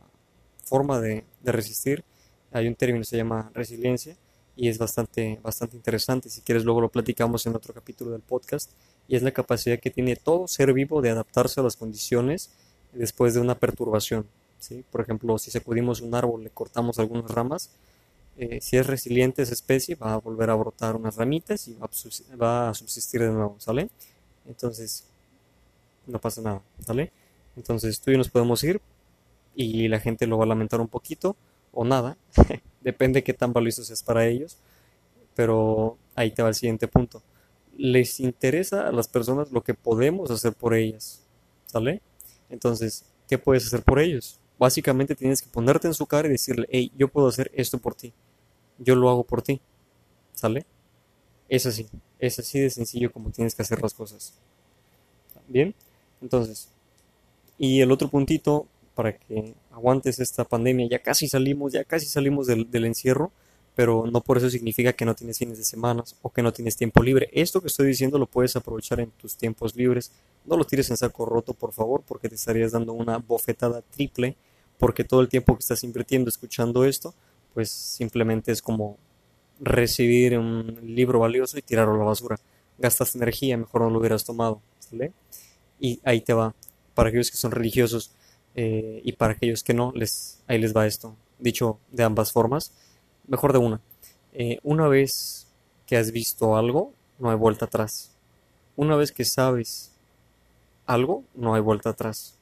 [0.64, 2.04] forma de, de resistir.
[2.52, 4.16] Hay un término que se llama resiliencia
[4.56, 6.30] y es bastante, bastante interesante.
[6.30, 8.72] Si quieres, luego lo platicamos en otro capítulo del podcast.
[9.08, 12.52] Y es la capacidad que tiene todo ser vivo de adaptarse a las condiciones
[12.94, 14.26] después de una perturbación.
[14.92, 17.72] Por ejemplo, si sacudimos un árbol, le cortamos algunas ramas,
[18.38, 22.70] eh, si es resiliente esa especie, va a volver a brotar unas ramitas y va
[22.70, 23.90] a, subsistir de nuevo, ¿sale?
[24.46, 25.06] Entonces,
[26.06, 27.12] no pasa nada, ¿sale?
[27.56, 28.82] Entonces tú y yo nos podemos ir
[29.56, 31.38] y la gente lo va a lamentar un poquito
[31.72, 32.18] o nada,
[32.82, 34.58] depende de qué tan valioso seas para ellos,
[35.34, 37.22] pero ahí te va el siguiente punto.
[37.78, 41.22] Les interesa a las personas lo que podemos hacer por ellas,
[41.66, 42.02] ¿sale?
[42.50, 44.40] Entonces, ¿qué puedes hacer por ellos?
[44.58, 47.96] Básicamente tienes que ponerte en su cara y decirle, hey, yo puedo hacer esto por
[47.96, 48.14] ti,
[48.78, 49.62] yo lo hago por ti,
[50.34, 50.66] ¿sale?
[51.50, 51.88] Es así,
[52.20, 54.34] es así de sencillo como tienes que hacer las cosas.
[55.48, 55.76] Bien,
[56.22, 56.70] entonces,
[57.58, 60.88] y el otro puntito para que aguantes esta pandemia.
[60.90, 63.32] Ya casi salimos, ya casi salimos del, encierro,
[63.76, 66.78] pero no por eso significa que no tienes fines de semana o que no tienes
[66.78, 67.30] tiempo libre.
[67.34, 70.12] Esto que estoy diciendo lo puedes aprovechar en tus tiempos libres.
[70.46, 74.38] No lo tires en saco roto, por favor, porque te estarías dando una bofetada triple,
[74.78, 77.14] porque todo el tiempo que estás invirtiendo escuchando esto,
[77.54, 78.98] pues simplemente es como
[79.60, 82.40] recibir un libro valioso y tirarlo a la basura.
[82.78, 84.62] Gastas energía, mejor no lo hubieras tomado.
[85.80, 86.56] Y ahí te va.
[86.94, 88.12] Para aquellos que son religiosos,
[88.56, 92.72] eh, y para aquellos que no, les, ahí les va esto, dicho de ambas formas,
[93.28, 93.82] mejor de una.
[94.34, 95.48] Eh, una vez
[95.86, 98.12] que has visto algo, no hay vuelta atrás.
[98.76, 99.92] Una vez que sabes
[100.86, 102.36] algo, no hay vuelta atrás.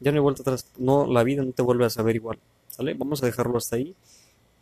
[0.00, 0.66] Ya no hay vuelta atrás.
[0.78, 2.38] No, la vida no te vuelve a saber igual.
[2.68, 2.94] ¿Sale?
[2.94, 3.94] Vamos a dejarlo hasta ahí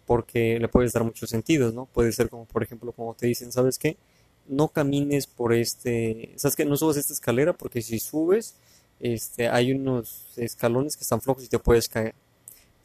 [0.06, 1.86] porque le puedes dar muchos sentidos, ¿no?
[1.86, 3.96] Puede ser como, por ejemplo, como te dicen, ¿sabes qué?
[4.46, 6.64] No camines por este, ¿sabes qué?
[6.64, 8.54] No subas esta escalera porque si subes,
[9.00, 12.14] este, hay unos escalones que están flojos y te puedes caer.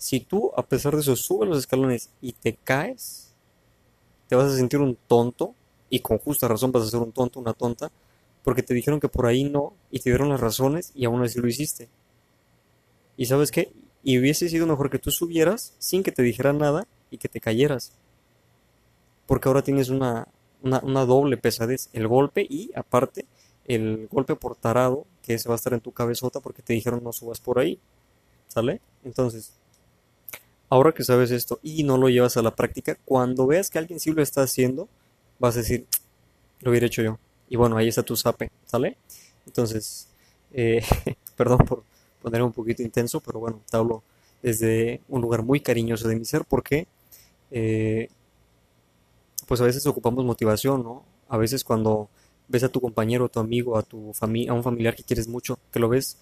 [0.02, 3.36] Si tú, a pesar de eso, subes los escalones y te caes,
[4.28, 5.54] te vas a sentir un tonto,
[5.92, 7.92] y con justa razón vas a ser un tonto, una tonta,
[8.44, 11.40] porque te dijeron que por ahí no, y te dieron las razones, y aún así
[11.40, 11.88] lo hiciste.
[13.16, 13.72] ¿Y sabes qué?
[14.04, 17.40] Y hubiese sido mejor que tú subieras sin que te dijeran nada y que te
[17.40, 17.92] cayeras.
[19.28, 20.28] Porque ahora tienes una,
[20.64, 23.28] una, doble pesadez, el golpe y aparte
[23.66, 27.04] el golpe por tarado que se va a estar en tu cabezota porque te dijeron
[27.04, 27.78] no subas por ahí.
[28.48, 28.82] ¿Sale?
[29.04, 29.54] Entonces,
[30.72, 34.00] ahora que sabes esto y no lo llevas a la práctica, cuando veas que alguien
[34.00, 34.88] sí lo está haciendo,
[35.38, 35.86] vas a decir,
[36.62, 37.20] lo hubiera hecho yo.
[37.50, 38.98] Y bueno, ahí está tu sape, ¿sale?
[39.46, 40.08] Entonces,
[40.54, 40.82] eh,
[41.36, 41.84] perdón por
[42.22, 44.02] ponerme un poquito intenso, pero bueno, te hablo
[44.42, 46.88] desde un lugar muy cariñoso de mi ser porque,
[47.52, 48.08] eh,
[49.48, 51.04] pues a veces ocupamos motivación, ¿no?
[51.28, 52.08] A veces cuando
[52.48, 55.60] ves a tu compañero, a tu amigo, a, tu a un familiar que quieres mucho,
[55.70, 56.18] que lo ves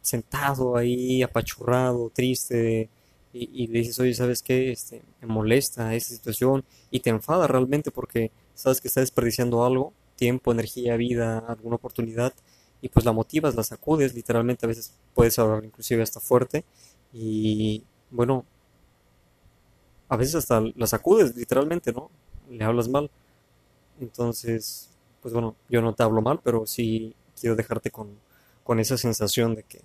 [0.00, 2.88] sentado ahí, apachurrado, triste,
[3.34, 4.72] y, le dices, oye, ¿sabes qué?
[4.72, 9.94] Este, me molesta esa situación y te enfada realmente porque sabes que está desperdiciando algo,
[10.16, 12.34] tiempo, energía, vida, alguna oportunidad,
[12.82, 16.64] y pues la motivas, la sacudes, literalmente a veces puedes hablar inclusive hasta fuerte,
[17.12, 18.44] y bueno,
[20.08, 22.10] a veces hasta la sacudes, literalmente, ¿no?
[22.50, 23.10] Le hablas mal.
[23.98, 24.90] Entonces,
[25.22, 28.18] pues bueno, yo no te hablo mal, pero sí quiero dejarte con,
[28.78, 29.80] esa sensación de que,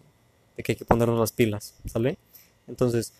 [0.55, 2.17] de que hay que ponernos las pilas, ¿sale?
[2.67, 3.13] Entonces,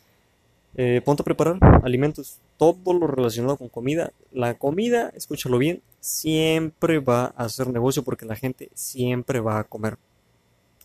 [0.78, 4.14] eh, ponte a preparar alimentos, todo lo relacionado con comida.
[4.32, 9.64] La comida, escúchalo bien, siempre va a hacer negocio porque la gente siempre va a
[9.64, 9.98] comer.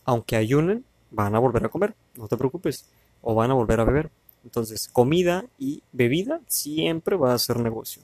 [0.03, 2.89] Aunque ayunen, van a volver a comer, no te preocupes,
[3.21, 4.11] o van a volver a beber.
[4.43, 8.01] Entonces, comida y bebida siempre va a hacer negocio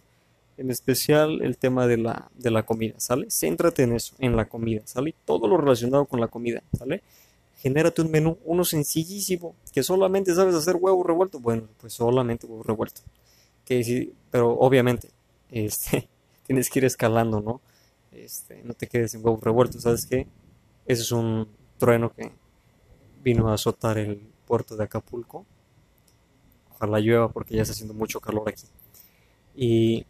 [0.59, 3.27] en especial el tema de la, de la comida, ¿sale?
[3.31, 5.15] Céntrate en eso, en la comida, ¿sale?
[5.23, 7.01] Todo lo relacionado con la comida, ¿sale?
[7.59, 12.63] Genérate un menú, uno sencillísimo, que solamente sabes hacer huevo revuelto, bueno, pues solamente huevo
[12.63, 13.01] revuelto.
[13.65, 15.11] Que sí, pero obviamente,
[15.51, 16.07] este,
[16.47, 17.61] tienes que ir escalando, ¿no?
[18.13, 20.25] Este, no te quedes en huevo revuelto, ¿sabes qué?
[20.85, 22.31] Ese es un trueno que
[23.21, 25.45] vino a azotar el puerto de Acapulco.
[26.75, 28.63] Ojalá llueva porque ya está haciendo mucho calor aquí.
[29.53, 30.05] Y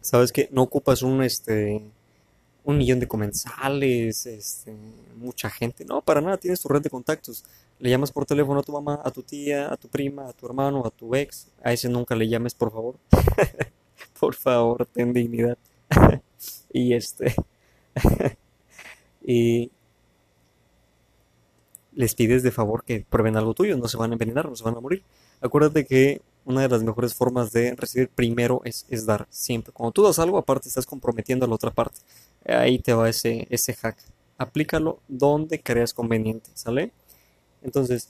[0.00, 1.82] sabes que no ocupas un este
[2.64, 4.74] un millón de comensales, este,
[5.16, 5.84] mucha gente.
[5.84, 7.44] No, para nada, tienes tu red de contactos.
[7.78, 10.46] Le llamas por teléfono a tu mamá, a tu tía, a tu prima, a tu
[10.46, 11.48] hermano, a tu ex.
[11.62, 12.96] A ese nunca le llames, por favor.
[14.20, 15.58] por favor, ten dignidad.
[16.72, 17.34] y este.
[19.24, 19.70] y
[21.94, 24.64] les pides de favor que prueben algo tuyo, no se van a envenenar, no se
[24.64, 25.02] van a morir.
[25.40, 29.72] Acuérdate que una de las mejores formas de recibir primero es, dar, siempre.
[29.72, 32.00] Cuando tú das algo, aparte estás comprometiendo a la otra parte.
[32.46, 33.96] Ahí te va ese, ese hack.
[34.38, 36.92] Aplícalo donde creas conveniente, ¿sale?
[37.62, 38.08] Entonces,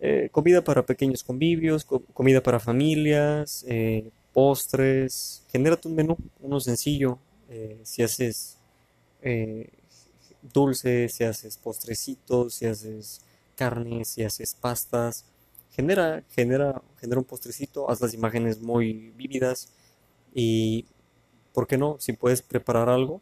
[0.00, 5.42] eh, comida para pequeños convivios, comida para familias, eh, postres.
[5.50, 7.18] Genérate un menú, uno sencillo.
[7.48, 8.58] Eh, si haces
[10.52, 13.22] dulces, si haces postrecitos, si haces
[13.56, 15.24] carnes, si haces pastas
[15.74, 19.72] genera, genera, genera un postrecito, haz las imágenes muy vívidas
[20.34, 20.86] y,
[21.52, 21.96] ¿por qué no?
[21.98, 23.20] Si puedes preparar algo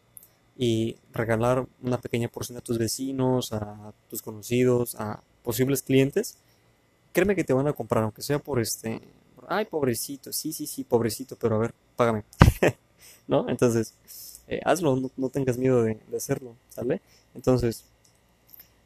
[0.57, 6.37] y regalar una pequeña porción a tus vecinos, a tus conocidos, a posibles clientes,
[7.13, 9.01] créeme que te van a comprar, aunque sea por este,
[9.49, 12.25] ay, pobrecito, sí, sí, sí, pobrecito, pero a ver, págame,
[13.27, 13.49] ¿no?
[13.49, 13.95] Entonces,
[14.47, 17.01] eh, hazlo, no, tengas miedo de, de hacerlo, ¿sale?
[17.35, 17.87] Entonces,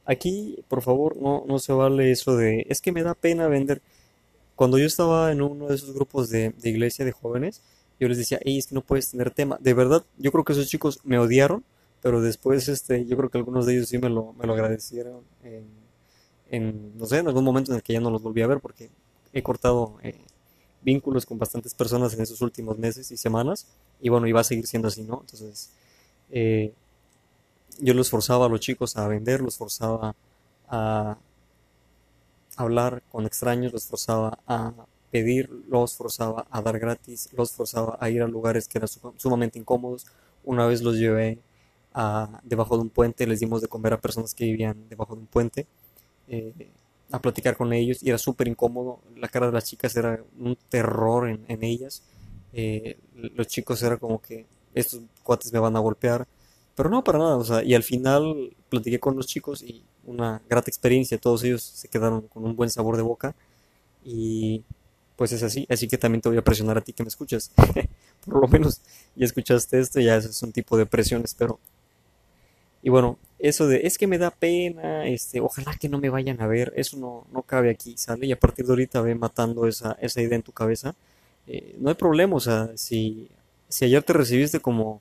[0.07, 3.83] Aquí, por favor, no, no se vale eso de, es que me da pena vender.
[4.55, 7.61] Cuando yo estaba en uno de esos grupos de, iglesia de jóvenes,
[7.99, 9.59] yo les decía, Ey, es que no puedes tener tema.
[9.61, 11.65] De verdad, yo creo que esos chicos me odiaron,
[12.03, 15.23] pero después, este, yo creo que algunos de ellos sí me lo, me lo agradecieron
[16.51, 18.61] en, no sé, en algún momento en el que ya no los volví a ver,
[18.61, 18.91] porque
[19.33, 20.15] he cortado eh,
[20.83, 23.67] vínculos con bastantes personas en esos últimos meses y semanas,
[24.01, 25.23] y bueno, iba a seguir siendo así, ¿no?
[25.23, 25.71] Entonces,
[26.31, 26.73] eh,
[27.79, 30.15] yo los forzaba a los chicos a vender, los forzaba
[30.69, 31.19] a
[32.57, 34.73] hablar con extraños, los forzaba a
[35.11, 39.59] pedir, los forzaba a dar gratis, los forzaba a ir a lugares que eran sumamente
[39.59, 40.07] incómodos.
[40.45, 41.39] Una vez los llevé
[41.95, 45.21] a, debajo de un puente, les dimos de comer a personas que vivían debajo de
[45.23, 45.67] un puente,
[46.29, 46.71] eh,
[47.11, 49.01] a platicar con ellos y era súper incómodo.
[49.17, 52.03] La cara de las chicas era un terror en, ellas.
[52.53, 56.27] Eh, los chicos era como que estos cuates me van a golpear,
[56.77, 60.43] pero no, para nada, o sea, y al final platiqué con los chicos y una
[60.49, 63.35] grata experiencia, todos ellos se quedaron con un buen sabor de boca
[64.05, 64.63] y
[65.17, 67.51] pues es así, así que también te voy a presionar a ti que me escuchas.
[68.25, 68.83] Por lo menos
[69.17, 71.59] ya escuchaste esto, ya es un tipo de presión, espero.
[72.83, 76.41] Y bueno, eso de es que me da pena, este, ojalá que no me vayan
[76.43, 78.27] a ver, eso no, no cabe aquí, ¿sale?
[78.27, 80.95] Y a partir de ahorita ve matando esa, esa idea en tu cabeza.
[81.47, 83.29] Eh, no hay problema, o sea, si,
[83.69, 85.01] si ayer te recibiste como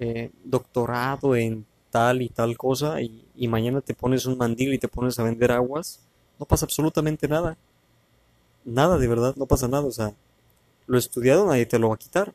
[0.00, 4.88] eh, doctorado en tal y tal cosa y, mañana te pones un mandil y te
[4.88, 6.00] pones a vender aguas,
[6.38, 7.56] no pasa absolutamente nada.
[8.64, 9.84] Nada, de verdad, no pasa nada.
[9.84, 10.12] O sea,
[10.86, 12.32] lo estudiado nadie te lo va a quitar.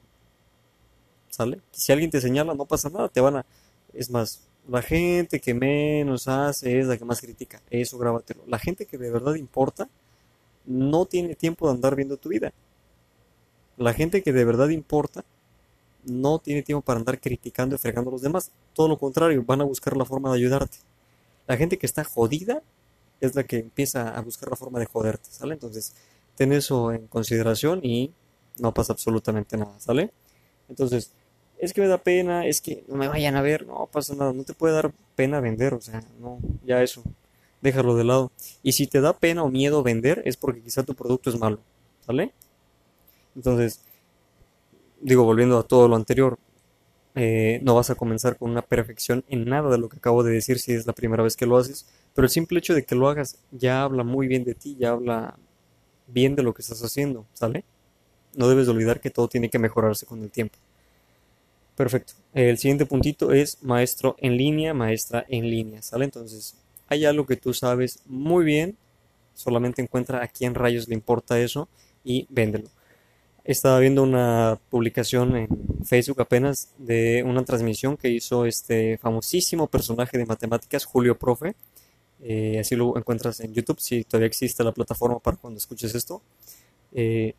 [1.29, 1.61] ¿Sale?
[1.71, 3.45] Si alguien te señala, no pasa nada, te van a...
[3.93, 7.61] Es más, la gente que menos hace es la que más critica.
[7.69, 8.43] Eso grábatelo.
[8.47, 9.87] La gente que de verdad importa
[10.65, 12.53] no tiene tiempo de andar viendo tu vida.
[13.77, 15.23] La gente que de verdad importa
[16.05, 18.51] no tiene tiempo para andar criticando y fregando a los demás.
[18.73, 20.77] Todo lo contrario, van a buscar la forma de ayudarte.
[21.47, 22.61] La gente que está jodida
[23.21, 25.53] es la que empieza a buscar la forma de joderte, ¿sale?
[25.53, 25.93] Entonces,
[26.35, 28.11] ten eso en consideración y
[28.57, 30.11] no pasa absolutamente nada, ¿sale?
[30.69, 31.11] Entonces,
[31.57, 34.33] es que me da pena, es que no me vayan a ver, no pasa nada,
[34.33, 37.03] no te puede dar pena vender, o sea, no, ya eso,
[37.61, 38.31] déjalo de lado.
[38.61, 41.59] Y si te da pena o miedo vender, es porque quizá tu producto es malo,
[42.05, 42.33] ¿sale?
[43.35, 43.81] Entonces,
[45.03, 46.39] digo, volviendo a todo lo anterior,
[47.15, 50.33] eh, no vas a comenzar con una perfección en nada de lo que acabo de
[50.33, 51.85] decir si es la primera vez que lo haces,
[52.15, 54.91] pero el simple hecho de que lo hagas ya habla muy bien de ti, ya
[54.91, 55.37] habla
[56.07, 57.63] bien de lo que estás haciendo, ¿sale?
[58.35, 60.57] No debes olvidar que todo tiene que mejorarse con el tiempo.
[61.75, 62.13] Perfecto.
[62.33, 66.05] El siguiente puntito es maestro en línea, maestra en línea, ¿sale?
[66.05, 66.55] Entonces,
[66.87, 68.77] hay algo que tú sabes muy bien,
[69.33, 71.67] solamente encuentra a quién rayos le importa eso
[72.03, 72.69] y véndelo.
[73.45, 75.49] Estaba viendo una publicación en
[75.83, 81.53] Facebook apenas de una transmisión que hizo este famosísimo personaje de matemáticas, Julio Profe.
[82.21, 86.21] Eh, así lo encuentras en YouTube, si todavía existe la plataforma para cuando escuches esto.
[86.93, 87.33] Eh,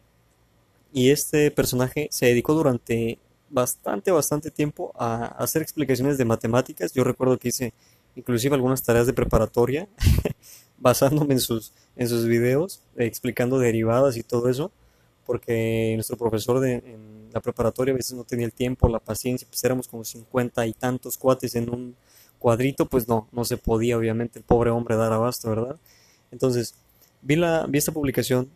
[0.93, 6.93] y este personaje se dedicó durante bastante, bastante tiempo a hacer explicaciones de matemáticas.
[6.93, 7.73] Yo recuerdo que hice
[8.15, 9.89] inclusive algunas tareas de preparatoria
[10.79, 14.71] basándome en sus, en sus videos, explicando derivadas y todo eso
[15.27, 19.47] porque nuestro profesor de, en la preparatoria a veces no tenía el tiempo, la paciencia,
[19.49, 21.97] pues éramos como cincuenta y tantos cuates en un
[22.39, 25.77] cuadrito, pues no, no se podía obviamente el pobre hombre dar abasto, ¿verdad?
[26.31, 26.75] Entonces,
[27.23, 28.51] vi, la, vi esta publicación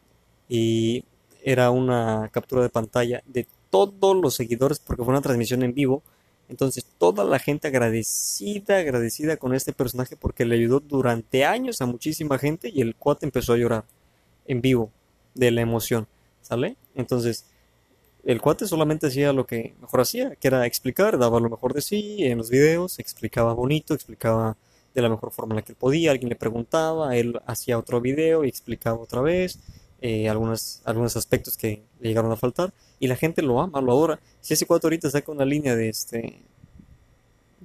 [0.48, 1.04] y
[1.42, 6.02] era una captura de pantalla de todos los seguidores, porque fue una transmisión en vivo,
[6.48, 11.86] Entonces, toda la gente agradecida, agradecida con este personaje porque le ayudó durante años a
[11.86, 13.84] muchísima gente y el cuate empezó a llorar
[14.46, 14.90] en vivo
[15.34, 16.06] de la emoción,
[16.48, 16.76] ¿sale?
[16.94, 17.44] Entonces,
[18.24, 21.82] el cuate solamente hacía lo que mejor hacía, que era explicar, daba lo mejor de
[21.82, 24.56] sí en los videos, explicaba bonito, explicaba
[24.94, 28.00] de la mejor forma en la que él podía, alguien le preguntaba, él hacía otro
[28.00, 29.58] video y explicaba otra vez
[30.00, 33.92] eh, algunos, algunos aspectos que le llegaron a faltar y la gente lo ama, lo
[33.92, 34.18] adora.
[34.40, 36.40] Si ese cuate ahorita saca una línea de este,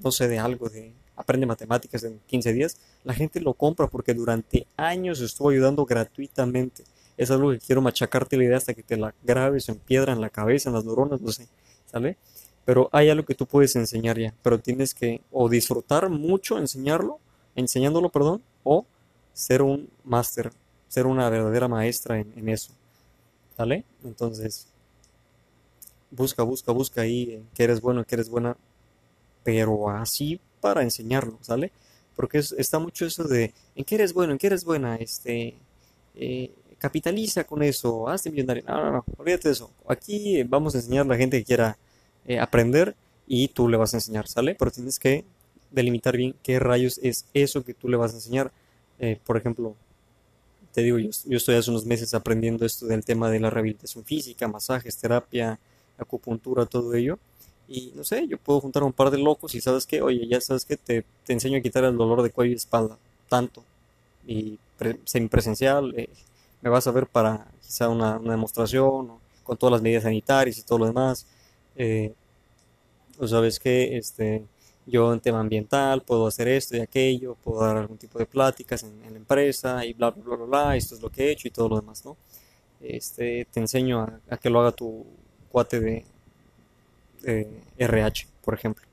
[0.04, 4.14] no sé, de algo, de aprende matemáticas en 15 días, la gente lo compra porque
[4.14, 6.84] durante años estuvo ayudando gratuitamente.
[7.18, 10.22] Es algo que quiero machacarte la idea hasta que te la grabes en piedra, en
[10.22, 11.48] la cabeza, en las neuronas, no sé,
[11.86, 12.18] ¿sale?
[12.66, 17.20] Pero hay algo que tú puedes enseñar ya, pero tienes que o disfrutar mucho enseñarlo,
[17.56, 18.86] enseñándolo, perdón, o
[19.34, 20.52] ser un máster,
[20.88, 22.72] ser una verdadera maestra en, eso,
[23.58, 23.84] ¿sale?
[24.04, 24.68] Entonces,
[26.12, 28.56] busca, busca, busca ahí que eres bueno, que eres buena,
[29.44, 31.72] pero así para enseñarlo, ¿sale?
[32.16, 34.34] Porque está mucho eso de, ¿en qué eres bueno?
[34.34, 34.96] ¿En qué eres buena?
[34.96, 35.56] Este,
[36.16, 36.52] eh,
[36.84, 38.62] capitaliza con eso, hazte millonario.
[38.68, 39.72] No, no, no, olvídate de eso.
[39.88, 41.78] Aquí vamos a enseñar a la gente que quiera
[42.28, 42.94] eh, aprender
[43.26, 44.54] y tú le vas a enseñar, ¿sale?
[44.54, 45.24] Pero tienes que
[45.72, 48.52] delimitar bien qué rayos es eso que tú le vas a enseñar.
[49.00, 49.78] Eh, por ejemplo,
[50.74, 54.04] te digo, yo, yo, estoy hace unos meses aprendiendo esto del tema de la rehabilitación
[54.04, 55.58] física, masajes, terapia,
[55.98, 57.18] acupuntura, todo ello.
[57.70, 60.28] Y no sé, yo puedo juntar a un par de locos y sabes que, oye,
[60.28, 62.98] ya sabes que te, te, enseño a quitar el dolor de cuello y espalda,
[63.30, 63.64] tanto.
[64.28, 64.60] Y
[65.06, 66.10] semipresencial, eh,
[66.64, 69.12] me vas a ver para quizá una, demostración,
[69.44, 71.28] con todas las medidas sanitarias y todo lo demás.
[71.76, 72.14] Eh,
[73.20, 74.46] o sabes que este,
[74.86, 78.84] yo en tema ambiental puedo hacer esto y aquello, puedo dar algún tipo de pláticas
[78.84, 81.52] en, la empresa y bla, bla, bla, bla, esto es lo que he hecho y
[81.52, 82.16] todo lo demás, ¿no?
[82.82, 85.06] Este, te enseño a, que lo haga tu
[85.52, 86.06] cuate de,
[87.78, 88.86] RH, por ejemplo,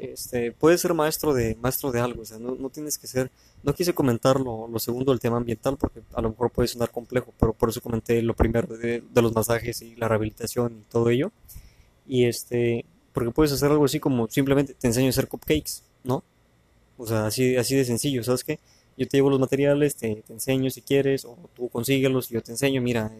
[0.00, 3.30] Este, puedes ser maestro de, maestro de algo, o sea, no, no tienes que ser,
[3.62, 7.34] no quise comentar lo, segundo del tema ambiental porque a lo mejor puede sonar complejo,
[7.38, 11.32] pero por eso comenté lo primero de, los masajes y la rehabilitación y todo ello.
[12.08, 16.24] Y este, porque puedes hacer algo así como simplemente te enseño a hacer cupcakes, ¿no?
[16.96, 18.58] O sea, así, así de sencillo, ¿sabes qué?
[18.96, 22.52] Yo te llevo los materiales, te, enseño si quieres, o tú consíguelos y yo te
[22.52, 23.12] enseño, mira,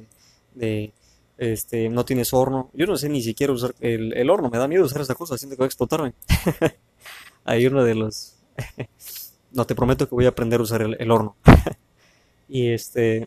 [0.54, 0.94] de,
[1.40, 2.70] este, no tienes horno.
[2.74, 5.56] Yo no sé ni siquiera usar el, horno, me da miedo usar esta cosa, siento
[5.56, 6.12] que va a explotarme.
[7.44, 8.36] Hay uno de los...
[9.52, 11.36] no, te prometo que voy a aprender a usar el, horno.
[12.48, 13.26] y este...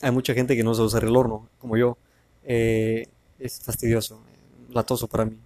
[0.00, 1.98] Hay mucha gente que no sabe usar el horno, como yo.
[2.44, 3.08] Eh,
[3.40, 4.22] es fastidioso
[4.70, 5.36] latoso para mí.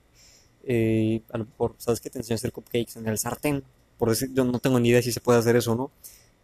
[0.64, 2.10] Eh, a lo mejor, ¿sabes qué?
[2.10, 3.64] Te enseño a hacer cupcakes en el sartén.
[3.96, 5.90] Por decir, yo no tengo ni idea si se puede hacer eso o no.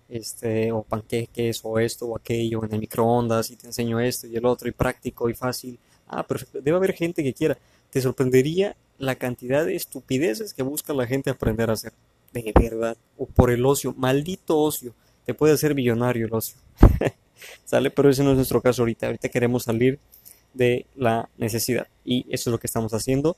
[0.08, 4.36] Este, o panqueques, o esto, o aquello, en el microondas, y te enseño esto y
[4.36, 5.78] el otro, y práctico y fácil.
[6.06, 6.60] Ah, perfecto.
[6.60, 7.58] Debe haber gente que quiera.
[7.90, 11.92] Te sorprendería la cantidad de estupideces que busca la gente aprender a hacer.
[12.32, 12.96] De verdad.
[13.16, 13.94] O por el ocio.
[13.96, 14.94] Maldito ocio.
[15.24, 16.56] Te puede hacer millonario el ocio.
[17.64, 17.90] ¿Sale?
[17.90, 19.06] Pero ese no es nuestro caso ahorita.
[19.06, 19.98] Ahorita queremos salir
[20.54, 21.86] de la necesidad.
[22.04, 23.36] Y eso es lo que estamos haciendo.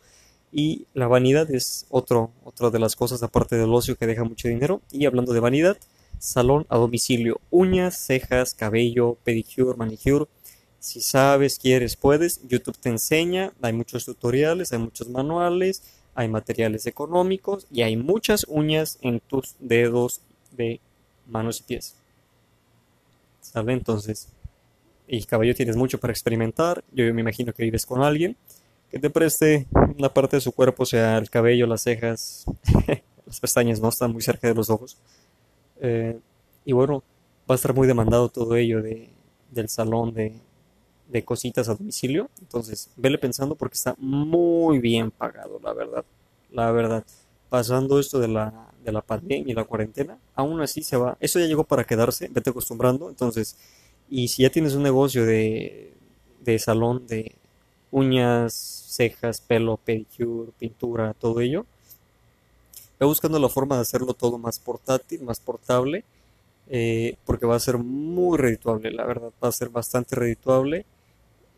[0.53, 4.49] Y la vanidad es otro, otra de las cosas aparte del ocio que deja mucho
[4.49, 4.81] dinero.
[4.91, 5.77] Y hablando de vanidad,
[6.21, 10.27] salón a domicilio, uñas, cejas, cabello, pedicure, manicure.
[10.79, 12.47] Si sabes, quieres, puedes.
[12.47, 15.83] YouTube te enseña, hay muchos tutoriales, hay muchos manuales,
[16.15, 20.21] hay materiales económicos y hay muchas uñas en tus dedos
[20.53, 20.81] de
[21.27, 21.97] manos y pies.
[23.41, 23.73] ¿Sabe?
[23.73, 24.29] Entonces,
[25.09, 26.85] y cabello tienes mucho para experimentar.
[26.93, 28.37] Yo, me imagino que vives con alguien
[28.91, 29.67] que te preste
[29.97, 32.45] una parte de su cuerpo, sea el cabello, las cejas,
[33.27, 34.99] las pestañas, no están muy cerca de los ojos.
[35.81, 36.19] Eh,
[36.65, 37.03] y bueno,
[37.51, 39.11] va a estar muy demandado todo ello de,
[39.51, 40.35] del salón de,
[41.09, 42.31] de cositas a domicilio.
[42.41, 46.05] Entonces, vele pensando porque está muy bien pagado, la verdad.
[46.51, 47.05] La verdad.
[47.49, 51.17] Pasando esto de la, de la pandemia y la cuarentena, aún así se va.
[51.21, 53.09] Eso ya llegó para quedarse, vete acostumbrando.
[53.09, 53.57] Entonces,
[54.09, 55.95] y si ya tienes un negocio de,
[56.41, 57.35] de salón de
[57.91, 61.67] uñas, cejas, pelo, pedicure, pintura, todo ello,
[63.07, 66.05] buscando la forma de hacerlo todo más portátil, más portable,
[66.69, 70.85] eh, porque va a ser muy redituable, la verdad, va a ser bastante redituable.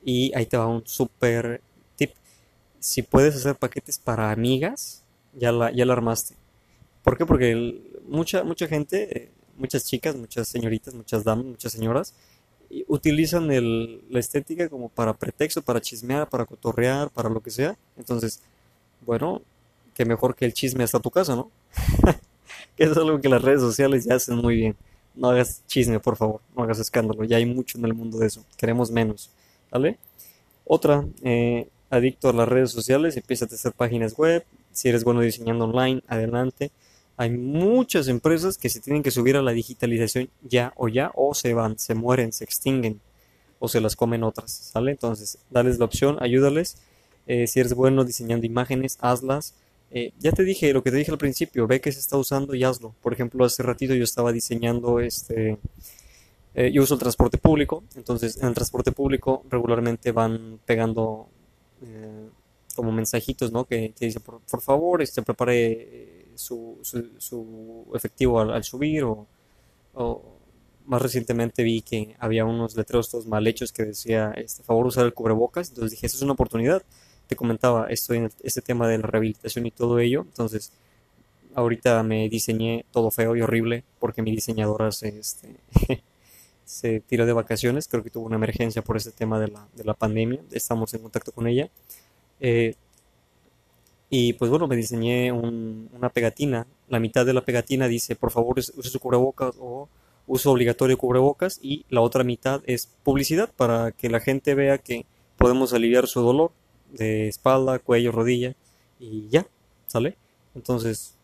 [0.04, 1.60] Y ahí te va un super
[1.96, 2.12] tip.
[2.80, 6.34] Si puedes hacer paquetes para amigas, ya la, ya la armaste.
[7.04, 7.26] ¿Por qué?
[7.26, 12.14] Porque mucha, mucha gente, eh, muchas chicas, muchas señoritas, muchas damas, muchas señoras,
[12.88, 17.76] utilizan el, la estética como para pretexto, para chismear, para cotorrear, para lo que sea.
[17.96, 18.40] Entonces,
[19.04, 19.42] bueno,
[19.94, 21.50] que mejor que el chisme hasta tu casa, ¿no?
[22.76, 24.76] que es algo que las redes sociales ya hacen muy bien.
[25.14, 27.24] No hagas chisme, por favor, no hagas escándalo.
[27.24, 28.44] Ya hay mucho en el mundo de eso.
[28.56, 29.30] Queremos menos,
[29.70, 29.98] ¿vale?
[30.64, 35.20] Otra, eh, adicto a las redes sociales, empieza a hacer páginas web, Si eres bueno
[35.20, 36.70] diseñando online, adelante.
[37.18, 41.34] Hay muchas empresas que se tienen que subir a la digitalización ya o ya, o
[41.34, 43.00] se van, se mueren, se extinguen,
[43.58, 44.92] o se las comen otras, ¿sale?
[44.92, 46.78] Entonces, dales la opción, ayúdales.
[47.26, 49.54] Eh, si eres bueno diseñando imágenes, hazlas.
[49.94, 52.54] Eh, ya te dije lo que te dije al principio, ve que se está usando
[52.54, 52.94] y hazlo.
[53.02, 55.58] Por ejemplo, hace ratito yo estaba diseñando este...
[56.54, 61.28] Eh, yo uso el transporte público, entonces en el transporte público regularmente van pegando
[62.74, 63.64] como mensajitos, ¿no?
[63.64, 66.78] Que, que dice, por, favor, este, prepare su,
[67.18, 69.26] su, efectivo al, subir o,
[70.84, 75.06] más recientemente vi que había unos letreros todos mal hechos que decía, este, favor usar
[75.06, 76.82] el cubrebocas, entonces dije, eso es una oportunidad
[77.32, 80.70] te comentaba, estoy en este tema de la rehabilitación y todo ello, entonces
[81.54, 85.56] ahorita me diseñé todo feo y horrible porque mi diseñadora se, este,
[86.66, 89.84] se tiró de vacaciones, creo que tuvo una emergencia por ese tema de la, de
[89.84, 91.70] la pandemia, estamos en contacto con ella.
[92.38, 92.74] Eh,
[94.10, 98.58] y pues bueno, me diseñé una pegatina, la mitad de la pegatina dice, por favor
[98.58, 99.88] use su cubrebocas o
[100.26, 105.06] uso obligatorio cubrebocas y la otra mitad es publicidad para que la gente vea que
[105.38, 106.52] podemos aliviar su dolor
[106.92, 108.54] de espalda, cuello, rodilla
[109.00, 109.46] y ya,
[109.86, 110.16] ¿sale?
[110.54, 111.14] Entonces,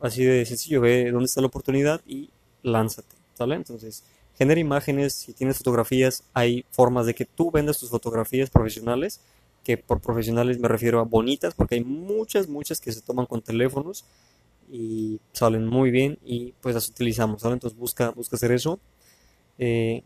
[0.00, 2.30] así de sencillo, ve dónde está la oportunidad y
[2.62, 3.56] lánzate, ¿sale?
[3.56, 4.04] Entonces,
[4.36, 9.20] genera imágenes, si tienes fotografías, hay formas de que tú vendas tus fotografías profesionales,
[9.64, 13.42] que por profesionales me refiero a bonitas, porque hay muchas, muchas que se toman con
[13.42, 14.04] teléfonos
[14.72, 17.54] y salen muy bien y pues las utilizamos, ¿sale?
[17.54, 18.78] Entonces busca, busca hacer eso.
[19.58, 20.02] Eh,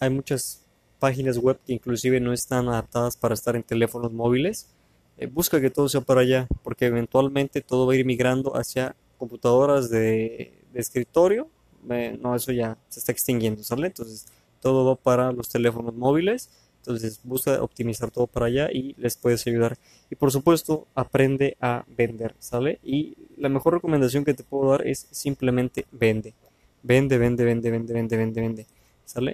[0.00, 0.61] hay muchas
[1.02, 4.68] páginas web que inclusive no están adaptadas para estar en teléfonos móviles,
[5.18, 8.94] eh, busca que todo sea para allá, porque eventualmente todo va a ir migrando hacia
[9.18, 11.48] computadoras de, escritorio.
[12.22, 13.88] no, eso ya se está extinguiendo, ¿sale?
[13.88, 14.26] Entonces,
[14.60, 16.50] todo va para los teléfonos móviles.
[16.82, 19.76] Entonces, busca optimizar todo para allá y les puedes ayudar.
[20.08, 22.78] Y por supuesto, aprende a vender, ¿sale?
[22.84, 26.32] Y la mejor recomendación que te puedo dar es simplemente vende.
[26.84, 28.66] Vende, vende, vende, vende, vende, vende, vende.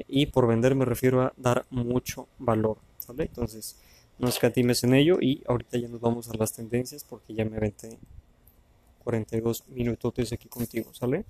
[0.09, 3.25] Y por vender me refiero a dar mucho valor, ¿sale?
[3.25, 3.77] Entonces,
[4.19, 7.57] no escatimes en ello y ahorita ya nos vamos a las tendencias porque ya me
[7.57, 7.99] aventé
[9.05, 11.25] 42 minutos aquí contigo, ¿sale?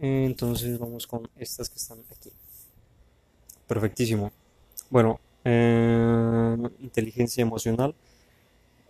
[0.00, 2.30] Entonces vamos con estas que están aquí.
[3.66, 4.32] Perfectísimo.
[4.90, 7.94] Bueno, eh, inteligencia emocional.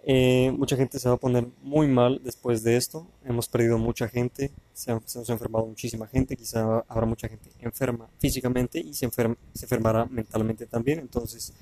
[0.07, 3.07] Eh, mucha gente se va a poner muy mal después de esto.
[3.24, 8.09] Hemos perdido mucha gente, se, nos ha enfermado muchísima gente, quizá habrá mucha gente enferma
[8.18, 10.98] físicamente y se, se enfermará mentalmente también.
[10.98, 11.55] Entonces,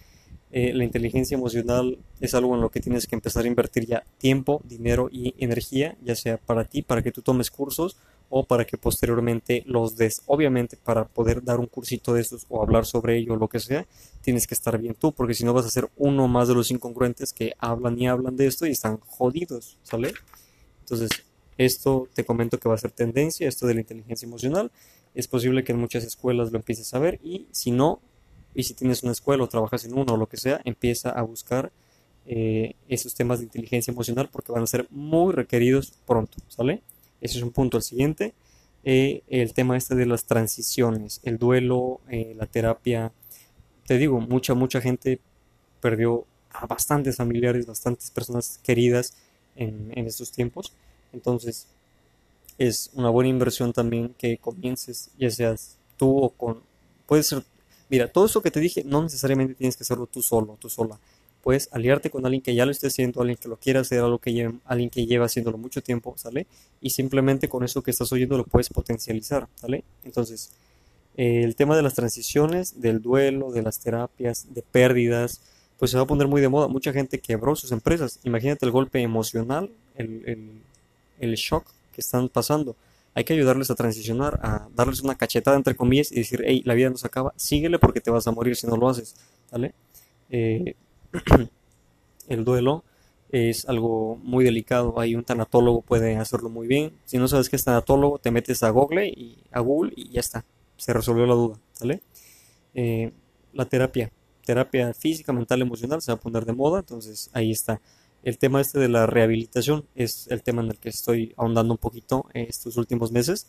[0.51, 4.05] eh, la inteligencia emocional es algo en lo que tienes que empezar a invertir ya
[4.18, 7.97] tiempo, dinero y energía, ya sea para ti, para que tú tomes cursos
[8.35, 10.22] o para que posteriormente los des.
[10.24, 13.61] Obviamente para poder dar un cursito de estos o hablar sobre ello o lo que
[13.61, 13.87] sea,
[14.22, 16.70] tienes que estar bien tú, porque si no vas a ser uno más de los
[16.70, 20.14] incongruentes que hablan y hablan de esto y están jodidos, ¿sale?
[20.80, 21.11] Entonces,
[21.59, 24.72] esto te comento que va a ser tendencia, esto de la inteligencia emocional.
[25.14, 28.01] Es posible que en muchas escuelas lo empieces a ver y si no,
[28.55, 31.20] y si tienes una escuela o trabajas en una o lo que sea, empieza a
[31.20, 31.70] buscar
[32.24, 36.83] eh, esos temas de inteligencia emocional porque van a ser muy requeridos pronto, ¿sale?
[37.23, 37.79] Ese es un punto.
[37.79, 38.35] El siguiente,
[38.85, 43.12] eh, el tema este de las transiciones, el duelo, eh, la terapia.
[43.87, 45.20] Te digo, mucha, mucha gente
[45.81, 49.16] perdió a bastantes familiares, bastantes personas queridas
[49.57, 50.73] en, estos tiempos.
[51.12, 51.68] Entonces,
[52.59, 56.61] es una buena inversión también que comiences, ya seas tú o con...
[57.07, 57.45] Puede ser...
[57.89, 60.99] Mira, todo eso que te dije, no necesariamente tienes que hacerlo tú solo, tú sola
[61.43, 64.18] puedes aliarte con alguien que ya lo esté haciendo, alguien que lo quiera hacer, algo
[64.18, 66.47] que alguien que lleva haciéndolo mucho tiempo, ¿sale?
[66.80, 69.84] Y simplemente con eso que estás oyendo lo puedes potencializar, ¿sale?
[70.05, 70.53] Entonces,
[71.16, 75.40] el tema de las transiciones, del duelo, de las terapias, de pérdidas,
[75.78, 76.68] pues se va a poner muy de moda.
[76.68, 78.20] Mucha gente quebró sus empresas.
[78.22, 82.76] Imagínate el golpe emocional, el, shock que están pasando.
[83.14, 86.74] Hay que ayudarles a transicionar, a darles una cachetada entre comillas y decir, hey, la
[86.74, 89.16] vida no se acaba, síguele porque te vas a morir si no lo haces,
[89.51, 89.74] ¿vale?
[90.30, 90.74] Eh,
[92.28, 92.84] el duelo
[93.32, 95.00] es algo muy delicado.
[95.00, 96.92] Hay un tanatólogo puede hacerlo muy bien.
[97.04, 100.20] Si no sabes qué es tanatólogo, te metes a Google y a Google y ya
[100.20, 100.44] está.
[100.76, 102.02] Se resolvió la duda, ¿sale?
[102.74, 103.12] Eh,
[103.52, 104.12] la terapia,
[104.44, 106.80] terapia física, mental, emocional, se va a poner de moda.
[106.80, 107.80] Entonces ahí está.
[108.22, 111.78] El tema este de la rehabilitación es el tema en el que estoy ahondando un
[111.78, 113.46] poquito estos últimos meses.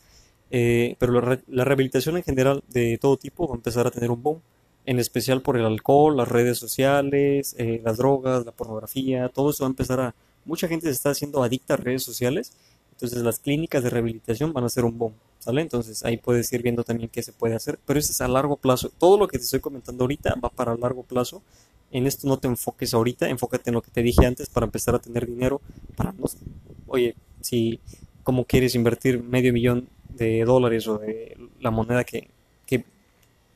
[0.49, 4.11] Eh, pero la, la rehabilitación en general de todo tipo va a empezar a tener
[4.11, 4.41] un boom
[4.85, 9.63] en especial por el alcohol, las redes sociales, eh, las drogas, la pornografía, todo eso
[9.63, 10.15] va a empezar a...
[10.45, 12.53] Mucha gente se está haciendo adicta a redes sociales,
[12.91, 15.61] entonces las clínicas de rehabilitación van a ser un boom, ¿sale?
[15.61, 18.57] Entonces ahí puedes ir viendo también qué se puede hacer, pero eso es a largo
[18.57, 18.91] plazo.
[18.97, 21.41] Todo lo que te estoy comentando ahorita va para largo plazo.
[21.91, 24.95] en esto no te enfoques ahorita, enfócate en lo que te dije antes para empezar
[24.95, 25.61] a tener dinero,
[25.95, 26.25] para no,
[26.87, 27.79] oye, si
[28.23, 32.29] como quieres invertir medio millón de dólares o de la moneda que,
[32.65, 32.85] que,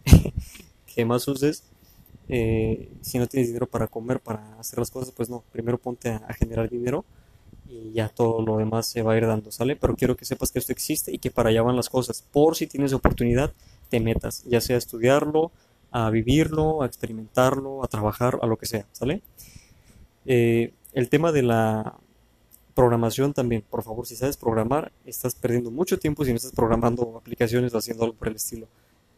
[0.97, 1.63] que más uses,
[2.27, 6.09] eh, si no tienes dinero para comer, para hacer las cosas, pues no, primero ponte
[6.09, 7.05] a, generar dinero
[7.69, 9.75] y ya todo lo demás se va a ir dando, ¿sale?
[9.75, 12.23] Pero quiero que sepas que esto existe y que para allá van las cosas.
[12.31, 13.53] Por si tienes oportunidad,
[13.89, 15.51] te metas, ya sea a estudiarlo,
[15.91, 19.21] a vivirlo, a experimentarlo, a trabajar, a lo que sea, ¿sale?
[20.25, 21.93] Eh, el tema de la
[22.73, 27.17] programación también, por favor, si sabes programar, estás perdiendo mucho tiempo si no estás programando
[27.17, 28.67] aplicaciones o haciendo algo por el estilo.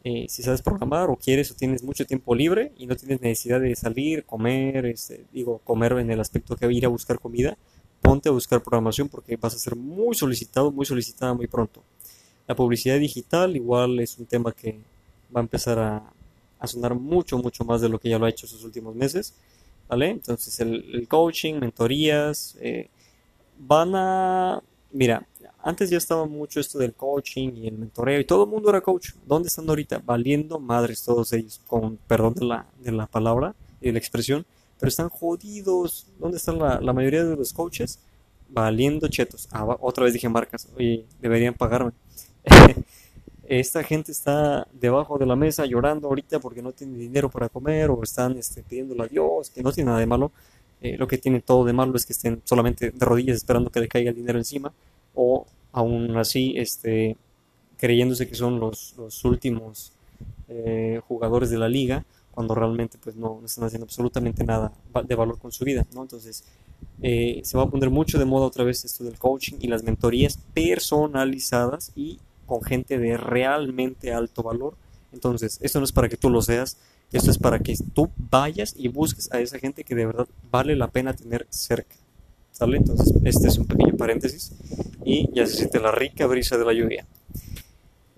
[0.02, 3.60] Eh, si sabes programar o quieres o tienes mucho tiempo libre y no tienes necesidad
[3.60, 7.58] de salir, comer, este, digo, comer en el aspecto que ir a buscar comida,
[8.00, 11.82] ponte a buscar programación porque vas a ser muy solicitado, muy solicitada muy pronto.
[12.46, 14.80] La publicidad digital igual es un tema que
[15.34, 18.46] va a empezar a, sonar mucho, mucho más de lo que ya lo ha hecho
[18.46, 19.34] esos últimos meses.
[19.88, 20.10] ¿Vale?
[20.10, 22.88] Entonces el, coaching, mentorías, eh,
[23.58, 24.62] van a...
[24.92, 25.26] Mira,
[25.62, 28.80] antes ya estaba mucho esto del coaching y el mentoreo y todo el mundo era
[28.80, 29.10] coach.
[29.26, 30.02] ¿Dónde están ahorita?
[30.04, 34.46] Valiendo madres todos ellos, con perdón de la, de la palabra y de la expresión,
[34.78, 36.06] pero están jodidos.
[36.18, 37.98] ¿Dónde están la, la mayoría de los coaches?
[38.48, 39.48] Valiendo chetos.
[39.52, 40.68] Ah, otra vez dije marcas.
[40.76, 41.92] Oye, deberían pagarme.
[43.44, 47.90] Esta gente está debajo de la mesa llorando ahorita porque no tiene dinero para comer
[47.90, 50.30] o están este, pidiéndole a Dios, que no tiene nada de malo
[50.80, 53.80] eh, lo que tiene todo de malo es que estén solamente de rodillas esperando que
[53.80, 54.72] le caiga el dinero encima
[55.22, 57.18] o aún así este,
[57.76, 59.92] creyéndose que son los, últimos
[60.48, 64.72] eh, jugadores de la liga cuando realmente pues no, están haciendo absolutamente nada
[65.06, 66.44] de valor con su vida entonces
[67.02, 69.82] eh, se va a poner mucho de moda otra vez esto del coaching y las
[69.82, 74.74] mentorías personalizadas y con gente de realmente alto valor
[75.12, 76.78] entonces esto no es para que tú lo seas
[77.12, 80.76] esto es para que tú vayas y busques a esa gente que de verdad vale
[80.76, 81.96] la pena tener cerca.
[82.60, 82.76] ¿Sale?
[82.76, 84.52] Entonces, este es un pequeño paréntesis
[85.02, 87.06] y ya se siente la rica brisa de la lluvia.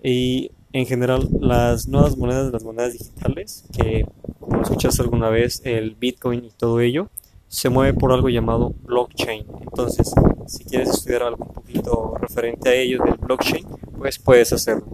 [0.03, 4.05] Y en general, las nuevas monedas, las monedas digitales, que
[4.41, 7.09] como escuchaste alguna vez, el Bitcoin y todo ello,
[7.47, 9.45] se mueve por algo llamado blockchain.
[9.61, 10.13] Entonces,
[10.47, 13.65] si quieres estudiar algo un poquito referente a ello del blockchain,
[13.97, 14.85] pues puedes hacerlo.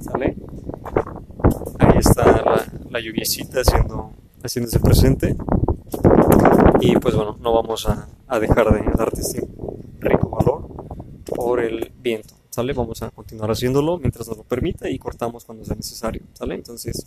[0.00, 0.36] ¿Sale?
[1.80, 4.12] Ahí está la, la lluviecita haciendo,
[4.44, 5.34] haciéndose presente.
[6.80, 9.46] Y pues bueno, no vamos a, a dejar de darte este
[9.98, 10.68] rico valor
[11.24, 12.34] por el viento.
[12.50, 12.72] ¿Sale?
[12.72, 16.22] Vamos a continuar haciéndolo mientras nos lo permita y cortamos cuando sea necesario.
[16.34, 16.54] ¿Sale?
[16.54, 17.06] Entonces,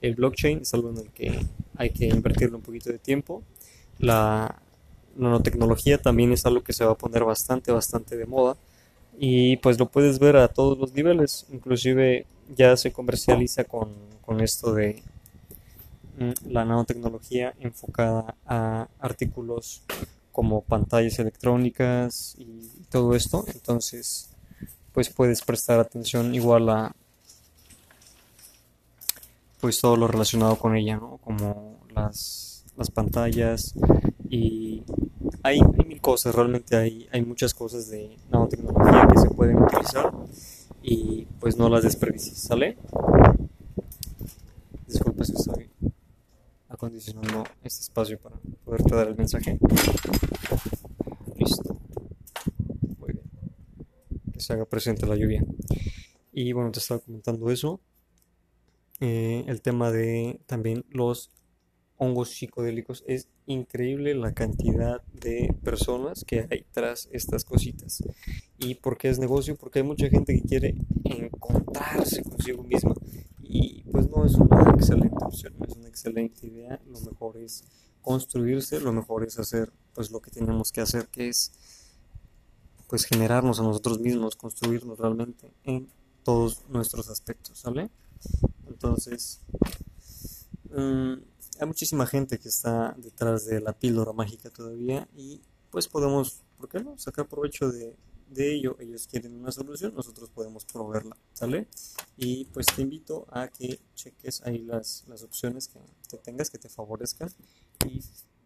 [0.00, 1.46] el blockchain es algo en el que
[1.76, 3.42] hay que invertirle un poquito de tiempo.
[3.98, 4.60] La
[5.16, 8.56] nanotecnología también es algo que se va a poner bastante, bastante de moda.
[9.18, 11.46] Y pues lo puedes ver a todos los niveles.
[11.52, 13.90] Inclusive ya se comercializa con,
[14.22, 15.02] con esto de
[16.46, 19.82] la nanotecnología enfocada a artículos
[20.32, 23.44] como pantallas electrónicas y todo esto.
[23.54, 24.30] Entonces,
[24.92, 26.94] pues puedes prestar atención igual a
[29.60, 31.18] pues todo lo relacionado con ella, ¿no?
[31.24, 33.74] Como las, las pantallas
[34.28, 34.82] y
[35.42, 40.12] hay, hay, mil cosas, realmente hay, hay muchas cosas de nanotecnología que se pueden utilizar
[40.82, 42.76] y pues no las desperdicies, ¿sale?
[44.86, 45.70] Disculpa si estoy
[46.74, 49.58] acondicionando este espacio para poderte dar el mensaje.
[51.36, 51.80] Listo.
[52.98, 53.24] Muy bien.
[54.32, 55.44] Que se haga presente la lluvia.
[56.32, 57.80] Y bueno, te estaba comentando eso.
[59.00, 61.30] Eh, el tema de también los
[61.96, 63.04] hongos psicodélicos.
[63.06, 68.02] Es increíble la cantidad de personas que hay tras estas cositas.
[68.58, 69.56] ¿Y por qué es negocio?
[69.56, 72.94] Porque hay mucha gente que quiere encontrarse consigo misma.
[73.56, 76.80] Y pues no es una excelente opción, no es una excelente idea.
[76.88, 77.62] Lo mejor es
[78.02, 81.52] construirse, lo mejor es hacer pues lo que tenemos que hacer, que es
[82.88, 85.88] pues generarnos a nosotros mismos, construirnos realmente en
[86.24, 87.90] todos nuestros aspectos, ¿sale?
[88.66, 89.40] Entonces,
[90.70, 91.20] um,
[91.60, 95.40] hay muchísima gente que está detrás de la píldora mágica todavía y
[95.70, 97.96] pues podemos, ¿por qué no?, sacar provecho de,
[98.36, 98.76] ello.
[98.80, 101.68] Ellos quieren una solución, nosotros podemos proveerla, ¿sale?
[102.16, 106.58] Y pues te invito a que cheques ahí las, las opciones que, que, tengas que
[106.58, 107.28] te favorezcan
[107.86, 108.00] y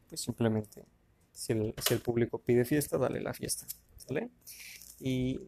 [0.09, 0.85] pues simplemente
[1.33, 3.67] si el, si el público pide fiesta, dale la fiesta,
[3.97, 4.31] ¿sale?
[5.01, 5.39] Y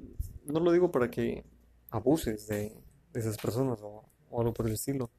[0.47, 1.45] no lo digo para que
[1.91, 2.72] abuses de,
[3.12, 5.11] de esas personas o, o algo por el estilo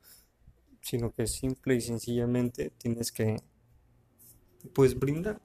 [0.81, 3.37] sino que simple y sencillamente tienes que
[4.73, 5.39] pues brindar,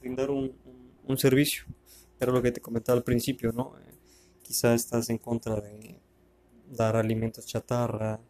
[0.00, 0.56] brindar un,
[1.04, 1.64] un, servicio.
[2.20, 3.74] Era lo que te comentaba al principio, ¿no?
[3.78, 3.94] Eh,
[4.42, 6.00] quizá estás en contra de
[6.70, 8.20] dar alimentos chatarra,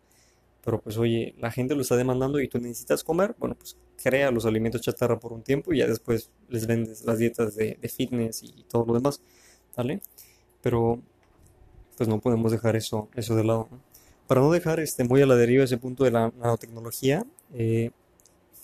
[0.64, 4.30] pero pues oye, la gente lo está demandando y tú necesitas comer, bueno, pues crea
[4.30, 8.42] los alimentos chatarra por un tiempo y ya después les vendes las dietas de, fitness
[8.42, 9.22] y todo lo demás,
[9.76, 10.00] ¿vale?
[10.60, 11.00] Pero
[11.96, 13.68] pues no podemos dejar eso, eso de lado.
[14.26, 17.24] Para no dejar este, muy a la deriva ese punto de la nanotecnología,
[17.54, 17.90] eh,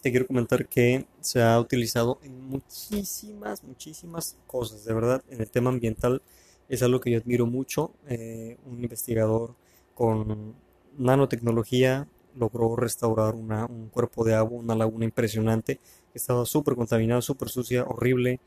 [0.05, 5.51] te quiero comentar que se ha utilizado en muchísimas, muchísimas cosas, de verdad, en el
[5.51, 6.21] tema ambiental
[6.69, 7.91] es algo que yo admiro mucho.
[8.07, 9.55] Eh, un investigador
[9.95, 10.57] con
[10.99, 15.77] nanotecnología logró restaurar un cuerpo de agua, una laguna impresionante,
[16.13, 18.41] que estaba súper contaminada, súper sucia, horrible,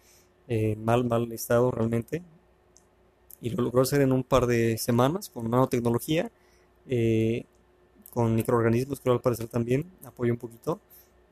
[0.47, 2.21] eh, mal, mal estado realmente.
[3.41, 6.29] Y lo logró hacer en un par de semanas con nanotecnología,
[6.87, 7.45] eh,
[8.11, 10.79] con microorganismos, creo al parecer también, apoyo un poquito.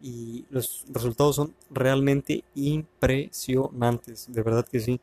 [0.06, 5.01] Y los resultados son realmente impresionantes, de verdad que sí.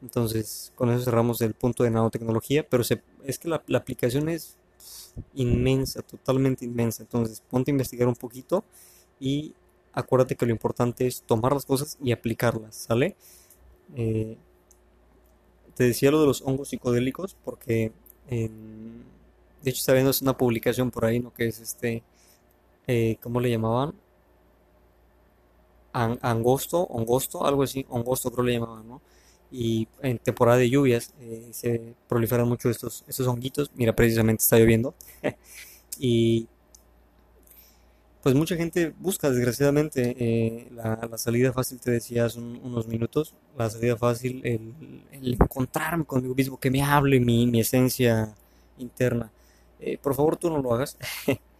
[0.00, 2.84] Entonces, con eso cerramos el punto de nanotecnología, pero
[3.24, 4.56] es que la, aplicación es
[5.34, 7.02] inmensa, totalmente inmensa.
[7.02, 8.62] Entonces, ponte a investigar un poquito
[9.18, 9.54] y
[9.92, 13.16] acuérdate que lo importante es tomar las cosas y aplicarlas, ¿sale?
[13.96, 14.36] Eh,
[15.74, 17.90] te decía lo de los hongos psicodélicos porque,
[18.30, 18.48] de
[19.64, 21.34] hecho, está viendo una publicación por ahí, ¿no?
[21.34, 22.04] Que es este,
[22.86, 24.03] eh, ¿cómo le llamaban?
[25.94, 29.00] Angosto, angosto, algo así, angosto creo le llamaban, ¿no?
[29.56, 33.70] y en temporada de lluvias eh, se proliferan mucho estos, estos honguitos.
[33.76, 34.94] Mira, precisamente está lloviendo.
[35.98, 36.48] y
[38.20, 43.70] pues mucha gente busca, desgraciadamente, eh, la, salida fácil, te decía hace unos minutos, la
[43.70, 48.34] salida fácil, el, encontrarme conmigo mismo, que me hable mi, mi esencia
[48.78, 49.30] interna.
[49.78, 50.98] Eh, por favor, tú no lo hagas.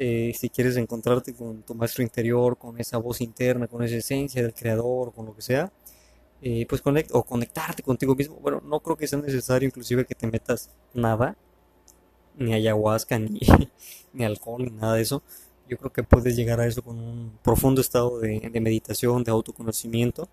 [0.00, 4.54] si quieres encontrarte con tu maestro interior, con esa voz interna, con esa esencia del
[4.54, 5.70] creador, con lo que sea,
[6.42, 8.36] eh, pues conect o conectarte contigo mismo.
[8.36, 11.36] Bueno, no creo que sea necesario inclusive que te metas nada,
[12.38, 13.40] ni ayahuasca, ni,
[14.12, 15.22] ni alcohol, ni nada de eso.
[15.68, 20.28] Yo creo que puedes llegar a eso con un profundo estado de, meditación, de autoconocimiento.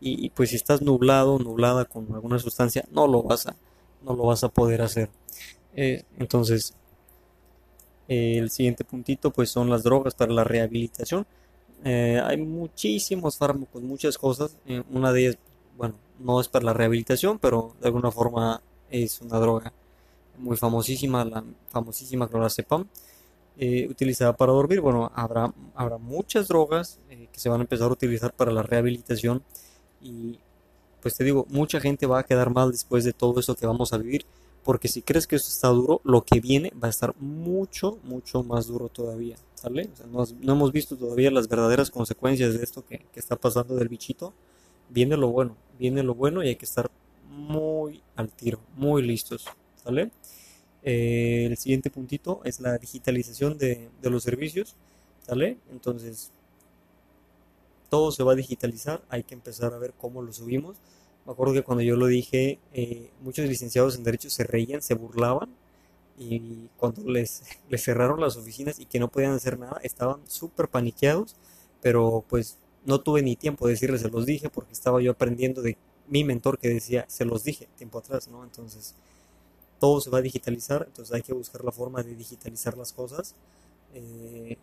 [0.00, 3.56] Y, pues si estás nublado, nublada con alguna sustancia, no lo vas a,
[4.02, 5.10] no lo vas a poder hacer.
[5.74, 6.74] Eh, entonces,
[8.08, 11.26] el siguiente puntito pues son las drogas para la rehabilitación.
[11.84, 14.56] Eh, hay muchísimos fármacos, muchas cosas.
[14.90, 15.38] una de ellas
[15.76, 19.72] bueno, no es para la rehabilitación, pero de alguna forma es una droga
[20.36, 22.86] muy famosísima, la famosísima clorazepam,
[23.58, 24.80] eh, utilizada para dormir.
[24.80, 28.62] Bueno, habrá, habrá muchas drogas eh, que se van a empezar a utilizar para la
[28.62, 29.42] rehabilitación
[30.00, 30.38] y
[31.00, 33.92] pues te digo, mucha gente va a quedar mal después de todo esto que vamos
[33.92, 34.26] a vivir,
[34.68, 38.42] porque si crees que esto está duro, lo que viene va a estar mucho, mucho
[38.42, 39.88] más duro todavía, ¿sale?
[40.12, 44.34] no, hemos visto todavía las verdaderas consecuencias de esto que, está pasando del bichito
[44.90, 46.90] viene lo bueno, viene lo bueno y hay que estar
[47.30, 49.46] muy al tiro, muy listos,
[49.82, 50.10] ¿sale?
[50.82, 54.76] Eh, el siguiente puntito es la digitalización de, los servicios,
[55.26, 55.56] ¿sale?
[55.70, 56.30] Entonces,
[57.88, 60.76] todo se va a digitalizar, hay que empezar a ver cómo lo subimos.
[61.28, 64.94] Me acuerdo que cuando yo lo dije, eh, muchos licenciados en Derecho se reían, se
[64.94, 65.50] burlaban,
[66.18, 70.68] y cuando les, les cerraron las oficinas y que no podían hacer nada, estaban súper
[70.68, 71.36] paniqueados,
[71.82, 75.60] pero pues no tuve ni tiempo de decirles, se los dije, porque estaba yo aprendiendo
[75.62, 75.76] de
[76.08, 78.42] mi mentor que decía, se los dije tiempo atrás, ¿no?
[78.44, 78.94] Entonces,
[79.80, 83.34] todo se va a digitalizar, entonces hay que buscar la forma de digitalizar las cosas.
[83.94, 84.56] Eh,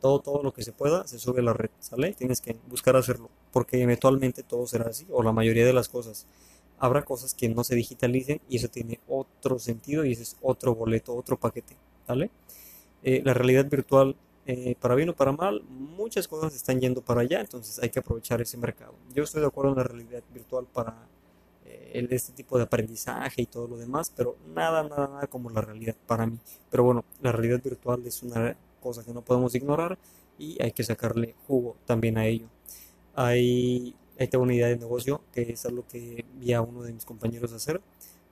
[0.00, 2.12] todo, todo lo que se pueda se sube a la red, ¿sale?
[2.14, 6.26] Tienes que buscar hacerlo, porque eventualmente todo será así, o la mayoría de las cosas.
[6.78, 10.74] Habrá cosas que no se digitalicen y eso tiene otro sentido y ese es otro
[10.74, 11.76] boleto, otro paquete,
[12.06, 12.30] ¿vale?
[13.02, 17.20] Eh, la realidad virtual eh, para bien o para mal, muchas cosas están yendo para
[17.20, 18.94] allá, entonces hay que aprovechar ese mercado.
[19.14, 21.06] Yo estoy de acuerdo en la realidad virtual para
[21.66, 25.60] eh, este tipo de aprendizaje y todo lo demás, pero nada, nada, nada como la
[25.60, 26.38] realidad para mí.
[26.70, 29.98] Pero bueno, la realidad virtual es una cosa que no podemos ignorar
[30.38, 32.46] y hay que sacarle jugo también a ello.
[33.14, 37.04] Hay, hay una idea de negocio que es algo que vi a uno de mis
[37.04, 37.80] compañeros hacer,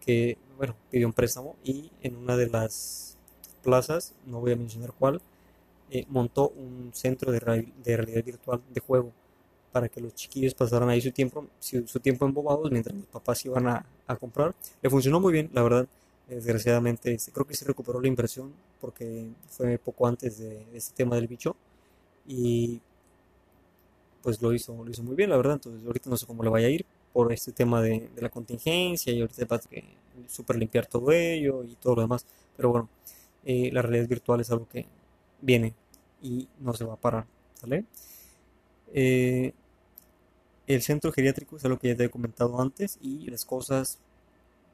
[0.01, 3.19] que, bueno, pidió un préstamo y en una de las
[3.63, 5.21] plazas, no voy a mencionar cuál,
[5.91, 9.13] eh, montó un centro de, realidad virtual de juego
[9.73, 13.67] para que los chiquillos pasaran ahí su tiempo, su, tiempo embobados mientras los papás iban
[13.69, 14.55] a, a, comprar.
[14.83, 15.87] Le funcionó muy bien, la verdad.
[16.29, 21.29] Desgraciadamente, creo que se recuperó la inversión porque fue poco antes de, este tema del
[21.29, 21.55] bicho
[22.27, 22.81] y
[24.23, 25.55] pues lo hizo, lo hizo muy bien, la verdad.
[25.55, 29.13] Entonces, ahorita no sé cómo le vaya a ir por este tema de, la contingencia
[29.13, 29.85] y ahorita va que
[30.29, 32.27] super limpiar todo ello y todo lo demás.
[32.57, 32.89] Pero bueno,
[33.45, 34.87] eh, la realidad virtual es algo que
[35.41, 35.75] viene
[36.23, 37.85] y no se va a parar, ¿sale?
[38.93, 39.53] Eh,
[40.67, 43.99] el centro geriátrico es algo que ya te he comentado antes y las cosas,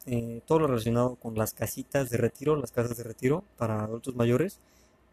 [0.06, 4.16] eh, todo lo relacionado con las casitas de retiro, las casas de retiro para adultos
[4.16, 4.58] mayores,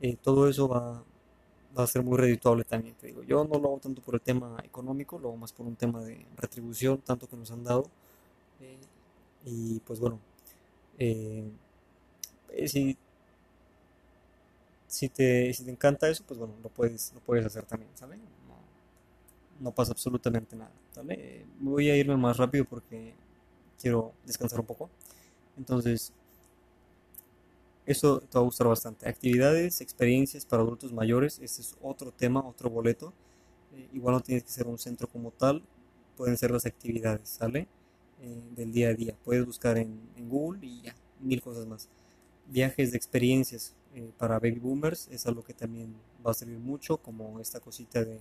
[0.02, 1.04] eh, todo eso va,
[1.78, 3.24] va a ser muy redituable también, te digo.
[3.24, 6.02] Yo no lo hago tanto por el tema económico, lo hago más por un tema
[6.04, 7.90] de retribución, tanto que nos han dado.
[8.62, 8.78] Eh,
[9.46, 10.20] y pues bueno,
[10.98, 11.50] eh,
[12.68, 12.98] si,
[14.88, 18.20] si, te, si te encanta eso, pues bueno, lo puedes, lo puedes hacer también, ¿sabes?
[18.20, 18.56] No,
[19.60, 21.46] no pasa absolutamente nada, ¿vale?
[21.60, 23.14] Voy a irme más rápido porque
[23.80, 24.90] quiero descansar un poco.
[25.58, 26.14] Entonces,
[27.86, 29.10] eso te va a gustar bastante.
[29.10, 33.14] Actividades, experiencias para adultos mayores, este es otro tema, otro boleto.
[33.74, 35.64] Eh, igual no tienes que ser un centro como tal,
[36.16, 37.68] pueden ser las actividades, ¿sale?
[38.22, 39.16] Eh, del día a día.
[39.24, 40.00] Puedes buscar en,
[40.30, 41.90] Google y ya, mil cosas más.
[42.48, 46.98] Viajes de experiencias eh, para baby boomers es algo que también va a servir mucho,
[46.98, 48.20] como esta cosita de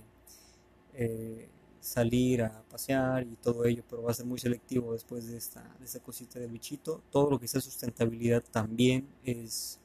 [1.79, 5.63] salir a pasear y todo ello, pero va a ser muy selectivo después de esta,
[5.79, 7.01] de esta cosita del bichito.
[7.11, 9.79] Todo lo que sea sustentabilidad también es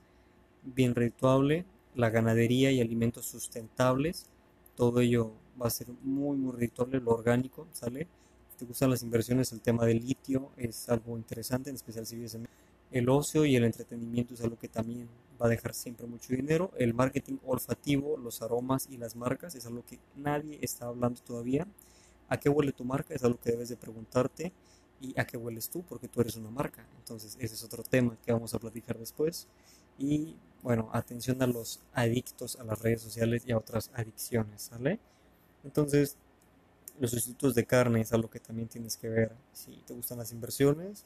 [0.62, 1.64] bien redituable.
[1.95, 4.26] La ganadería y alimentos sustentables,
[4.76, 7.01] todo ello va a ser muy, muy redituable.
[7.01, 8.09] Lo orgánico, ¿sale?
[8.51, 12.16] Si te gustan las inversiones, el tema del litio es algo interesante, en especial si
[12.16, 12.49] vives en
[12.90, 15.09] el ocio y el entretenimiento es algo que también
[15.41, 16.70] va a dejar siempre mucho dinero.
[16.78, 21.66] El marketing olfativo, los aromas y las marcas es algo que nadie está hablando todavía.
[22.28, 23.14] ¿A qué huele tu marca?
[23.14, 24.53] Es algo que debes de preguntarte.
[25.01, 25.82] ¿Y a qué hueles tú?
[25.82, 26.87] Porque tú eres una marca.
[26.99, 29.49] Entonces ese es otro tema que vamos a platicar después.
[29.99, 34.99] Y bueno, atención a los adictos a las redes sociales y a otras adicciones, ¿sale?
[35.62, 36.16] Entonces,
[36.99, 39.32] los sustitutos de carne es algo que también tienes que ver.
[39.53, 41.05] Si te gustan las inversiones,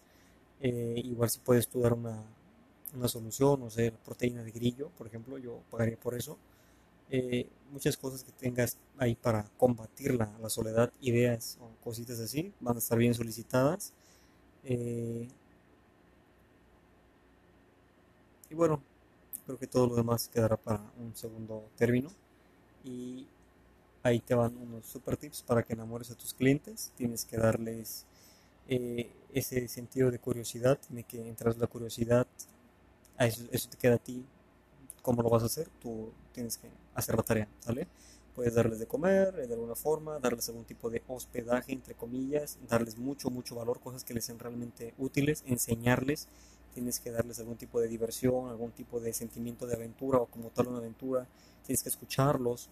[0.60, 2.22] eh, igual si puedes tú dar una,
[2.94, 6.38] una solución, o sea, proteína de grillo, por ejemplo, yo pagaría por eso.
[7.10, 12.52] Eh, muchas cosas que tengas ahí para combatir la, la, soledad, ideas o cositas así,
[12.60, 13.92] van a estar bien solicitadas.
[14.64, 15.28] Eh,
[18.50, 18.82] y bueno,
[19.46, 22.10] creo que todo lo demás quedará para un segundo término.
[22.84, 23.26] Y
[24.02, 26.92] ahí te van unos super tips para que enamores a tus clientes.
[26.96, 28.06] Tienes que darles
[28.68, 32.26] eh, ese sentido de curiosidad, tiene que entrar la curiosidad,
[33.26, 34.24] eso, eso te queda a ti,
[35.02, 37.86] cómo lo vas a hacer, tú tienes que hacer la tarea, ¿sale?
[38.34, 42.96] Puedes darles de comer de alguna forma, darles algún tipo de hospedaje, entre comillas, darles
[42.98, 46.28] mucho, mucho valor, cosas que les sean realmente útiles, enseñarles,
[46.72, 50.50] tienes que darles algún tipo de diversión, algún tipo de sentimiento de aventura o como
[50.50, 51.26] tal una aventura,
[51.64, 52.68] tienes que escucharlos,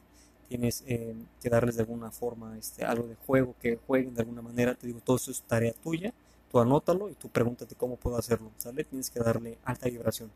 [0.49, 4.43] tienes eh, que darles de alguna forma este, algo de juego, que jueguen de alguna
[4.43, 6.13] manera, te digo, todo eso es tarea tuya,
[6.51, 8.85] tú anótalo y tú pregúntate cómo puedo hacerlo, ¿sale?
[8.85, 10.31] Tienes que darle alta vibración,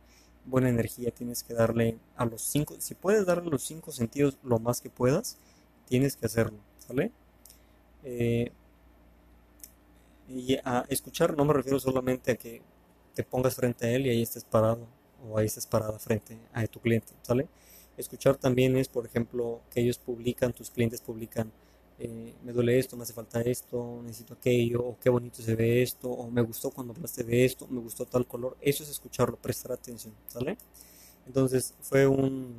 [0.44, 4.58] buena energía, tienes que darle a los cinco, si puedes darle los cinco sentidos lo
[4.58, 5.38] más que puedas,
[5.86, 7.12] tienes que hacerlo, ¿sale?
[8.04, 8.52] Eh,
[10.28, 12.62] y a escuchar no me refiero solamente a que
[13.14, 14.86] te pongas frente a él y ahí estés parado
[15.28, 17.48] o ahí estés parada frente a tu cliente, ¿sale?
[17.96, 21.52] Escuchar también es, por ejemplo, que ellos publican, tus clientes publican,
[22.02, 25.82] eh, me duele esto, me hace falta esto, necesito aquello, o qué bonito se ve
[25.82, 28.56] esto, o me gustó cuando hablaste de esto, me gustó tal color.
[28.62, 30.56] Eso es escucharlo, prestar atención, ¿sale?
[31.26, 32.54] Entonces fue un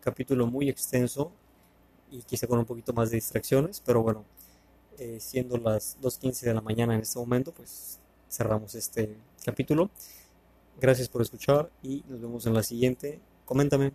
[0.00, 1.32] capítulo muy extenso
[2.10, 4.24] y quizá con un poquito más de distracciones, pero bueno,
[4.98, 7.98] eh, siendo las 2.15 de la mañana en este momento, pues
[8.30, 9.90] cerramos este capítulo.
[10.80, 13.20] Gracias por escuchar y nos vemos en la siguiente.
[13.44, 13.92] Coméntame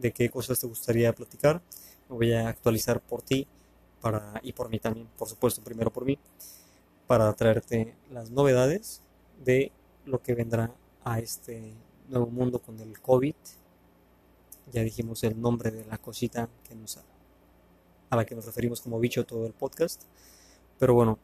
[0.00, 1.62] de qué cosas te gustaría platicar.
[2.08, 3.46] Me voy a actualizar por ti
[4.00, 6.18] para, y por mí también, por supuesto, primero por mí,
[7.06, 9.02] para traerte las novedades
[9.44, 9.72] de
[10.04, 10.72] lo que vendrá
[11.04, 11.72] a este
[12.08, 13.34] nuevo mundo con el COVID.
[14.72, 16.98] Ya dijimos el nombre de la cosita que nos,
[18.10, 20.02] a la que nos referimos como bicho todo el podcast.
[20.78, 21.18] Pero bueno,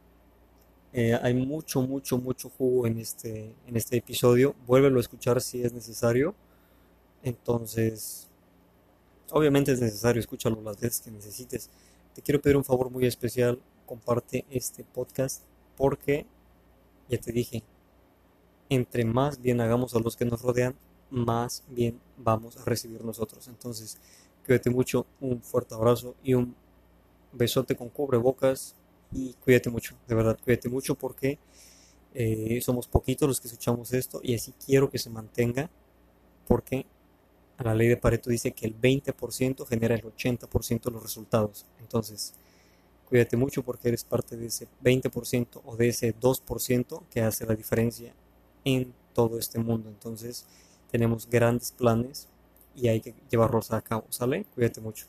[0.93, 4.55] eh, hay mucho, mucho, mucho jugo en este, en este episodio.
[4.66, 6.35] Vuélvelo a escuchar si es necesario.
[7.25, 8.29] Entonces,
[9.33, 11.70] Obviamente es necesario, escúchalo las veces que necesites.
[12.15, 15.43] Te quiero pedir un favor muy especial, comparte este podcast
[15.77, 16.27] porque,
[17.09, 17.63] ya te dije,
[18.69, 20.75] entre más bien hagamos a los que nos rodean,
[21.11, 23.49] más bien vamos a recibir nosotros.
[23.49, 23.99] Entonces,
[24.47, 26.55] cuídate mucho, un fuerte abrazo y un
[27.33, 28.75] besote con cubrebocas
[29.11, 31.39] y cuídate mucho, de verdad, cuídate mucho porque
[32.15, 35.71] eh, somos poquitos los que escuchamos esto y así quiero que se mantenga
[36.47, 36.87] porque
[37.63, 41.67] la ley de Pareto dice que el 20% genera el 80% de los resultados.
[41.81, 42.35] Entonces,
[43.09, 47.55] cuídate mucho porque eres parte de ese 20% o de ese 2% que hace la
[47.55, 48.15] diferencia
[48.65, 49.89] en todo este mundo.
[49.89, 50.47] Entonces,
[50.91, 52.29] tenemos grandes planes
[52.75, 54.45] y hay que llevarlos a cabo, ¿sale?
[54.55, 55.07] Cuídate mucho.